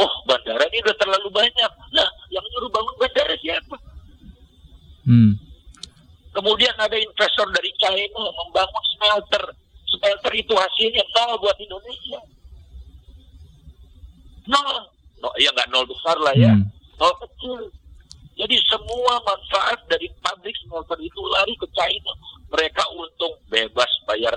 oh 0.00 0.12
bandara 0.24 0.64
ini 0.72 0.80
udah 0.80 0.96
terlalu 0.96 1.28
banyak. 1.28 1.72
Nah, 1.92 2.08
yang 2.32 2.40
nyuruh 2.56 2.72
bangun 2.72 2.96
bandara 2.96 3.36
siapa? 3.36 3.76
Hmm. 5.04 5.36
Kemudian 6.32 6.72
ada 6.80 6.96
investor 6.96 7.44
dari 7.52 7.68
China 7.76 8.32
membangun 8.32 8.84
smelter. 8.96 9.44
Smelter 9.88 10.32
itu 10.32 10.52
hasilnya 10.56 11.04
nol 11.12 11.36
buat 11.40 11.56
Indonesia. 11.60 12.20
Nol. 14.48 14.88
No, 15.20 15.28
ya 15.36 15.52
nggak 15.52 15.68
nol 15.68 15.84
besar 15.84 16.16
lah 16.24 16.32
ya. 16.32 16.56
Hmm. 16.56 16.64
Nol 16.96 17.12
kecil. 17.28 17.60
Jadi 18.38 18.54
semua 18.70 19.18
manfaat 19.20 19.82
dari 19.90 20.08
pabrik 20.24 20.54
smelter 20.64 20.96
itu 21.02 21.20
lari 21.28 21.52
ke 21.60 21.66
China. 21.76 22.12
Mereka 22.48 22.84
untung 22.96 23.36
bebas 23.52 23.90
bayar 24.08 24.32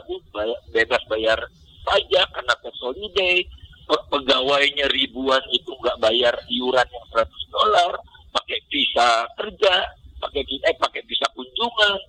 bebas 0.76 1.04
bayar 1.08 1.40
pajak 1.88 2.28
karena 2.36 2.54
tax 2.60 2.76
holiday. 2.82 3.40
Pegawainya 3.88 4.88
ribuan 4.92 5.42
itu 5.52 5.72
nggak 5.72 6.00
bayar 6.00 6.36
iuran 6.48 6.88
yang 6.88 7.06
100 7.12 7.28
dolar, 7.52 7.94
pakai 8.32 8.60
visa 8.72 9.28
kerja, 9.40 9.76
pakai 10.20 10.42
eh 10.44 10.76
pakai 10.80 11.02
visa 11.08 11.28
kunjungan. 11.36 12.00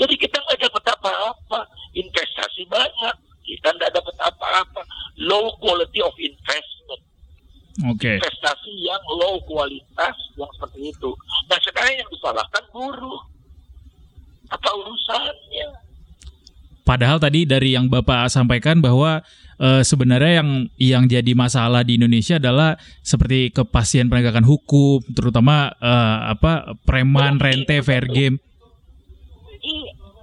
Jadi 0.00 0.14
kita 0.16 0.40
nggak 0.40 0.60
dapat 0.68 0.84
apa-apa. 0.96 1.60
Investasi 1.92 2.64
banyak, 2.68 3.14
kita 3.44 3.68
nggak 3.76 3.92
dapat 3.92 4.16
apa-apa. 4.20 4.82
Low 5.20 5.52
quality 5.60 6.00
of 6.00 6.16
investment. 6.16 7.02
Okay. 7.96 8.20
Investasi 8.20 8.72
yang 8.84 9.00
low 9.08 9.40
kualitas 9.44 10.16
yang 10.36 10.48
seperti 10.56 10.92
itu. 10.92 11.10
Nah 11.48 11.58
sekarang 11.60 11.96
yang 11.96 12.08
disalahkan 12.08 12.64
buruh. 12.72 13.20
Apa 14.50 14.68
urusannya? 14.74 15.89
Padahal 16.80 17.20
tadi 17.20 17.44
dari 17.44 17.76
yang 17.76 17.86
Bapak 17.86 18.32
sampaikan 18.32 18.80
bahwa 18.80 19.20
e, 19.60 19.84
sebenarnya 19.84 20.40
yang 20.40 20.50
yang 20.80 21.04
jadi 21.06 21.32
masalah 21.36 21.84
di 21.84 22.00
Indonesia 22.00 22.40
adalah 22.40 22.80
seperti 23.04 23.52
kepastian 23.52 24.08
penegakan 24.08 24.48
hukum, 24.48 25.04
terutama 25.12 25.76
e, 25.76 25.92
apa 26.32 26.74
preman, 26.88 27.36
rente, 27.36 27.84
fair 27.84 28.08
game. 28.08 28.40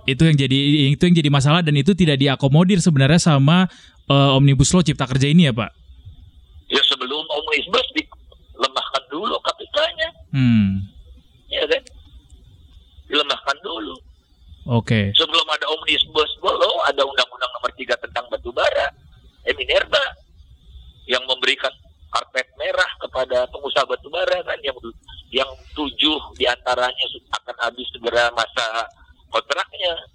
Itu 0.08 0.24
yang 0.26 0.40
jadi 0.40 0.58
itu 0.96 1.04
yang 1.04 1.16
jadi 1.20 1.30
masalah 1.30 1.62
dan 1.62 1.76
itu 1.78 1.94
tidak 1.94 2.18
diakomodir 2.18 2.82
sebenarnya 2.82 3.22
sama 3.22 3.70
e, 4.10 4.16
omnibus 4.16 4.74
law 4.74 4.82
cipta 4.82 5.06
kerja 5.06 5.30
ini 5.30 5.48
ya 5.48 5.54
Pak. 5.54 5.72
Ya 6.74 6.82
sebelum 6.90 7.22
omnibus 7.22 7.88
dilemahkan 7.94 9.04
dulu 9.14 9.36
KPK-nya. 9.46 10.10
Hmm. 10.34 10.90
Ya 11.48 11.64
kan? 11.70 11.84
Dilemahkan 13.08 13.58
dulu. 13.64 14.07
Oke. 14.68 15.12
Okay. 15.12 15.16
Sebelum 15.16 15.48
ada 15.48 15.66
omnibus 15.72 16.32
law, 16.44 16.76
ada 16.84 17.02
undang-undang 17.08 17.52
nomor 17.56 17.72
3 17.72 18.04
tentang 18.04 18.26
batu 18.28 18.52
bara, 18.52 18.92
Eminerba 19.48 20.04
yang 21.08 21.24
memberikan 21.24 21.72
karpet 22.12 22.48
merah 22.60 22.92
kepada 23.00 23.48
pengusaha 23.52 23.88
batu 23.88 24.12
bara 24.12 24.40
kan 24.44 24.60
yang 24.64 24.76
yang 25.32 25.50
tujuh 25.76 26.20
di 26.40 26.48
antaranya 26.48 27.06
akan 27.36 27.56
habis 27.64 27.88
segera 27.92 28.32
masa 28.32 28.88
kontraknya 29.32 30.08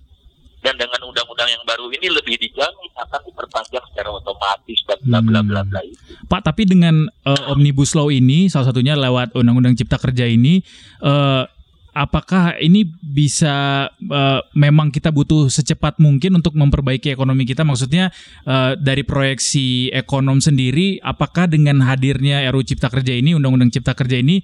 dan 0.63 0.79
dengan 0.79 1.11
undang-undang 1.11 1.51
yang 1.51 1.65
baru 1.67 1.91
ini 1.91 2.07
lebih 2.07 2.39
dijamin 2.39 2.93
akan 2.95 3.21
diperpanjang 3.27 3.83
secara 3.93 4.15
otomatis 4.15 4.79
dan 4.87 4.99
bla 5.03 5.21
bla 5.21 5.41
bla 5.43 5.61
bla 5.67 5.81
itu. 5.83 5.99
Pak, 6.31 6.41
tapi 6.47 6.63
dengan 6.65 7.11
uh, 7.27 7.51
omnibus 7.51 7.99
law 7.99 8.09
ini 8.09 8.47
salah 8.47 8.71
satunya 8.71 8.95
lewat 8.95 9.35
undang-undang 9.35 9.75
cipta 9.75 9.99
kerja 9.99 10.23
ini 10.23 10.63
uh, 11.03 11.45
apakah 11.93 12.57
ini 12.57 12.89
bisa 12.89 13.87
uh, 13.93 14.41
memang 14.57 14.89
kita 14.89 15.13
butuh 15.13 15.53
secepat 15.53 16.01
mungkin 16.01 16.41
untuk 16.41 16.57
memperbaiki 16.57 17.13
ekonomi 17.13 17.45
kita? 17.45 17.63
Maksudnya 17.63 18.09
uh, 18.49 18.75
dari 18.81 19.05
proyeksi 19.05 19.93
ekonom 19.93 20.41
sendiri, 20.41 20.99
apakah 21.05 21.47
dengan 21.47 21.85
hadirnya 21.85 22.49
RUU 22.49 22.65
Cipta 22.65 22.89
Kerja 22.89 23.13
ini, 23.13 23.37
Undang-Undang 23.37 23.71
Cipta 23.77 23.93
Kerja 23.93 24.19
ini 24.19 24.41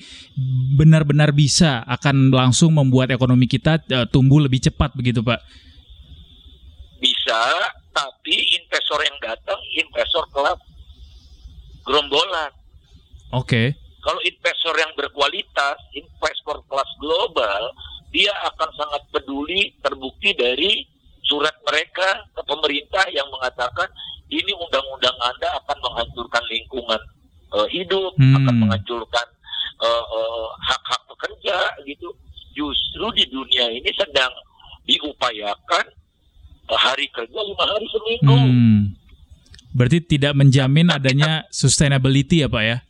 benar-benar 0.77 1.33
bisa 1.33 1.83
akan 1.89 2.31
langsung 2.31 2.77
membuat 2.77 3.11
ekonomi 3.11 3.49
kita 3.49 3.81
uh, 3.91 4.07
tumbuh 4.07 4.45
lebih 4.45 4.61
cepat 4.69 4.93
begitu, 4.93 5.25
Pak? 5.25 5.41
Bisa, 7.01 7.41
tapi 7.97 8.37
investor 8.61 9.01
yang 9.01 9.17
datang 9.25 9.59
investor 9.73 10.25
kelas 10.37 10.61
gerombolan. 11.89 12.53
Oke. 13.33 13.73
Okay 13.73 13.88
kalau 14.09 14.25
investor 14.25 14.73
yang 14.81 14.89
berkualitas, 14.97 15.77
investor 15.93 16.65
kelas 16.65 16.91
global, 16.97 17.77
dia 18.09 18.33
akan 18.49 18.73
sangat 18.73 19.05
peduli 19.13 19.77
terbukti 19.85 20.33
dari 20.33 20.89
surat 21.29 21.53
mereka 21.61 22.25
ke 22.33 22.41
pemerintah 22.49 23.05
yang 23.13 23.29
mengatakan 23.29 23.85
ini 24.33 24.49
undang-undang 24.57 25.13
Anda 25.13 25.61
akan 25.61 25.77
menghancurkan 25.85 26.41
lingkungan 26.49 27.01
uh, 27.53 27.69
hidup, 27.69 28.17
hmm. 28.17 28.33
akan 28.33 28.55
menghancurkan 28.65 29.27
uh, 29.85 30.05
uh, 30.09 30.47
hak-hak 30.57 31.05
pekerja 31.13 31.57
gitu. 31.85 32.09
Justru 32.57 33.13
di 33.13 33.29
dunia 33.29 33.69
ini 33.69 33.93
sedang 33.93 34.33
diupayakan 34.89 35.85
uh, 36.73 36.81
hari 36.81 37.13
kerja 37.13 37.41
lima 37.45 37.65
hari 37.77 37.87
seminggu. 37.93 38.37
Hmm. 38.41 38.81
Berarti 39.77 40.01
tidak 40.01 40.33
menjamin 40.33 40.89
adanya 40.89 41.45
sustainability 41.53 42.41
ya 42.41 42.49
Pak 42.49 42.65
ya? 42.65 42.88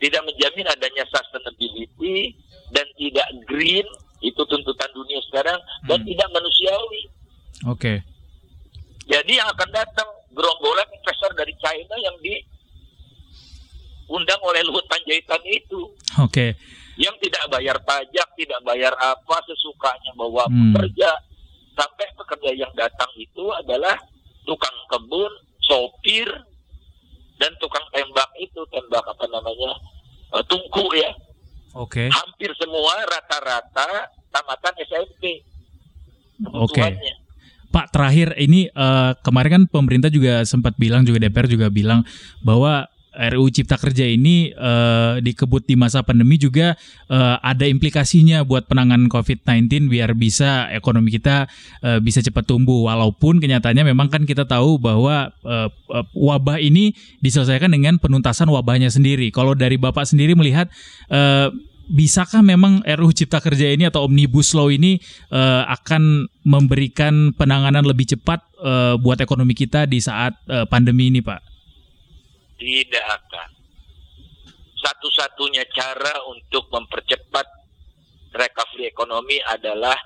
Tidak 0.00 0.22
menjamin 0.28 0.66
adanya 0.68 1.04
sustainability 1.08 2.36
dan 2.72 2.84
tidak 2.96 3.28
green 3.48 3.86
itu 4.24 4.42
tuntutan 4.48 4.90
dunia 4.92 5.20
sekarang 5.28 5.60
hmm. 5.60 5.88
dan 5.88 5.98
tidak 6.04 6.28
manusiawi. 6.32 7.02
Oke. 7.66 7.80
Okay. 7.80 7.96
Jadi 9.06 9.38
yang 9.38 9.46
akan 9.54 9.70
datang 9.70 10.08
gerombolan 10.34 10.88
investor 10.90 11.30
dari 11.38 11.54
China 11.62 11.94
yang 12.02 12.16
diundang 12.18 14.40
oleh 14.42 14.66
Luhut 14.66 14.82
Panjaitan 14.90 15.38
itu. 15.46 15.94
Oke. 16.18 16.32
Okay. 16.32 16.50
Yang 16.96 17.28
tidak 17.28 17.44
bayar 17.52 17.76
pajak, 17.84 18.28
tidak 18.40 18.60
bayar 18.64 18.96
apa 18.96 19.36
sesukanya 19.44 20.16
bahwa 20.16 20.48
hmm. 20.48 20.72
pekerja 20.72 21.12
sampai 21.76 22.08
pekerja 22.16 22.56
yang 22.56 22.72
datang 22.72 23.12
itu 23.20 23.44
adalah 23.52 24.00
tukang 24.48 24.72
kebun, 24.88 25.28
sopir, 25.60 26.24
dan 27.36 27.52
tukang 27.60 27.84
tembak 27.92 28.30
itu 28.40 28.60
tembak 28.72 29.04
apa 29.04 29.24
namanya 29.28 29.76
uh, 30.32 30.44
tungku 30.48 30.92
ya. 30.96 31.10
Oke. 31.76 32.08
Okay. 32.08 32.08
Hampir 32.08 32.50
semua 32.56 33.04
rata-rata 33.04 34.08
tamatan 34.32 34.74
SMP. 34.88 35.44
Oke. 36.56 36.80
Okay. 36.80 36.90
Pak 37.68 37.92
terakhir 37.92 38.32
ini 38.40 38.72
uh, 38.72 39.12
kemarin 39.20 39.50
kan 39.60 39.64
pemerintah 39.68 40.08
juga 40.08 40.40
sempat 40.48 40.72
bilang 40.80 41.04
juga 41.04 41.20
DPR 41.20 41.44
juga 41.44 41.68
bilang 41.68 42.00
bahwa 42.40 42.88
RUU 43.16 43.48
Cipta 43.48 43.80
Kerja 43.80 44.04
ini 44.04 44.52
uh, 44.52 45.18
dikebut 45.24 45.64
di 45.64 45.74
masa 45.74 46.04
pandemi 46.04 46.36
juga 46.36 46.76
uh, 47.08 47.40
ada 47.40 47.64
implikasinya 47.64 48.44
buat 48.44 48.68
penanganan 48.68 49.08
COVID-19 49.08 49.88
biar 49.88 50.12
bisa 50.12 50.68
ekonomi 50.70 51.08
kita 51.16 51.48
uh, 51.80 51.98
bisa 51.98 52.20
cepat 52.20 52.44
tumbuh. 52.44 52.86
Walaupun 52.86 53.40
kenyataannya 53.40 53.88
memang 53.88 54.12
kan 54.12 54.28
kita 54.28 54.44
tahu 54.44 54.76
bahwa 54.76 55.32
uh, 55.42 55.68
uh, 55.72 56.06
wabah 56.12 56.60
ini 56.60 56.92
diselesaikan 57.24 57.72
dengan 57.72 57.96
penuntasan 57.96 58.52
wabahnya 58.52 58.92
sendiri. 58.92 59.32
Kalau 59.32 59.56
dari 59.56 59.80
Bapak 59.80 60.04
sendiri 60.04 60.36
melihat 60.36 60.68
uh, 61.08 61.48
bisakah 61.86 62.42
memang 62.42 62.82
RUU 62.82 63.14
Cipta 63.14 63.38
Kerja 63.38 63.70
ini 63.70 63.86
atau 63.86 64.04
Omnibus 64.04 64.52
Law 64.52 64.68
ini 64.68 64.98
uh, 65.30 65.64
akan 65.70 66.26
memberikan 66.42 67.32
penanganan 67.32 67.86
lebih 67.86 68.18
cepat 68.18 68.42
uh, 68.60 68.98
buat 68.98 69.22
ekonomi 69.22 69.54
kita 69.54 69.86
di 69.86 70.02
saat 70.02 70.34
uh, 70.50 70.66
pandemi 70.66 71.08
ini, 71.08 71.22
Pak? 71.22 71.55
Tidak 72.56 73.04
akan. 73.04 73.48
Satu-satunya 74.76 75.64
cara 75.72 76.14
untuk 76.30 76.68
mempercepat 76.72 77.46
recovery 78.32 78.88
ekonomi 78.92 79.40
adalah 79.48 79.96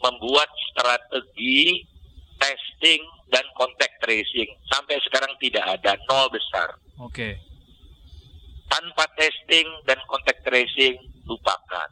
membuat 0.00 0.48
strategi 0.70 1.84
testing 2.40 3.02
dan 3.28 3.44
kontak 3.54 4.00
tracing 4.00 4.48
sampai 4.66 4.96
sekarang 5.04 5.30
tidak 5.38 5.62
ada 5.66 5.94
nol 6.08 6.32
besar. 6.32 6.72
Oke. 6.98 7.14
Okay. 7.14 7.32
Tanpa 8.70 9.04
testing 9.18 9.66
dan 9.84 9.98
kontak 10.06 10.40
tracing 10.46 10.96
lupakan. 11.26 11.90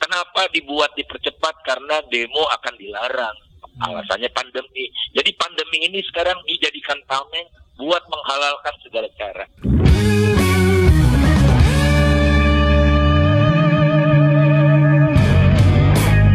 Kenapa 0.00 0.48
dibuat 0.52 0.96
dipercepat? 0.96 1.60
Karena 1.64 2.00
demo 2.08 2.44
akan 2.48 2.74
dilarang. 2.80 3.36
Hmm. 3.60 3.92
Alasannya 3.92 4.32
pandemi. 4.32 4.88
Jadi 5.12 5.30
pandemi 5.36 5.84
ini 5.88 6.00
sekarang 6.08 6.40
dijadikan 6.48 6.96
tameng 7.04 7.48
buat 7.80 8.04
menghalalkan 8.06 8.74
segala 8.84 9.08
cara. 9.16 9.44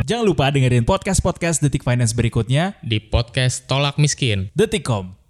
Jangan 0.06 0.26
lupa 0.26 0.54
dengerin 0.54 0.86
podcast-podcast 0.86 1.66
Detik 1.66 1.82
Finance 1.82 2.14
berikutnya 2.14 2.78
di 2.86 3.02
podcast 3.02 3.66
Tolak 3.66 3.98
Miskin. 3.98 4.54
Detikcom 4.54 5.25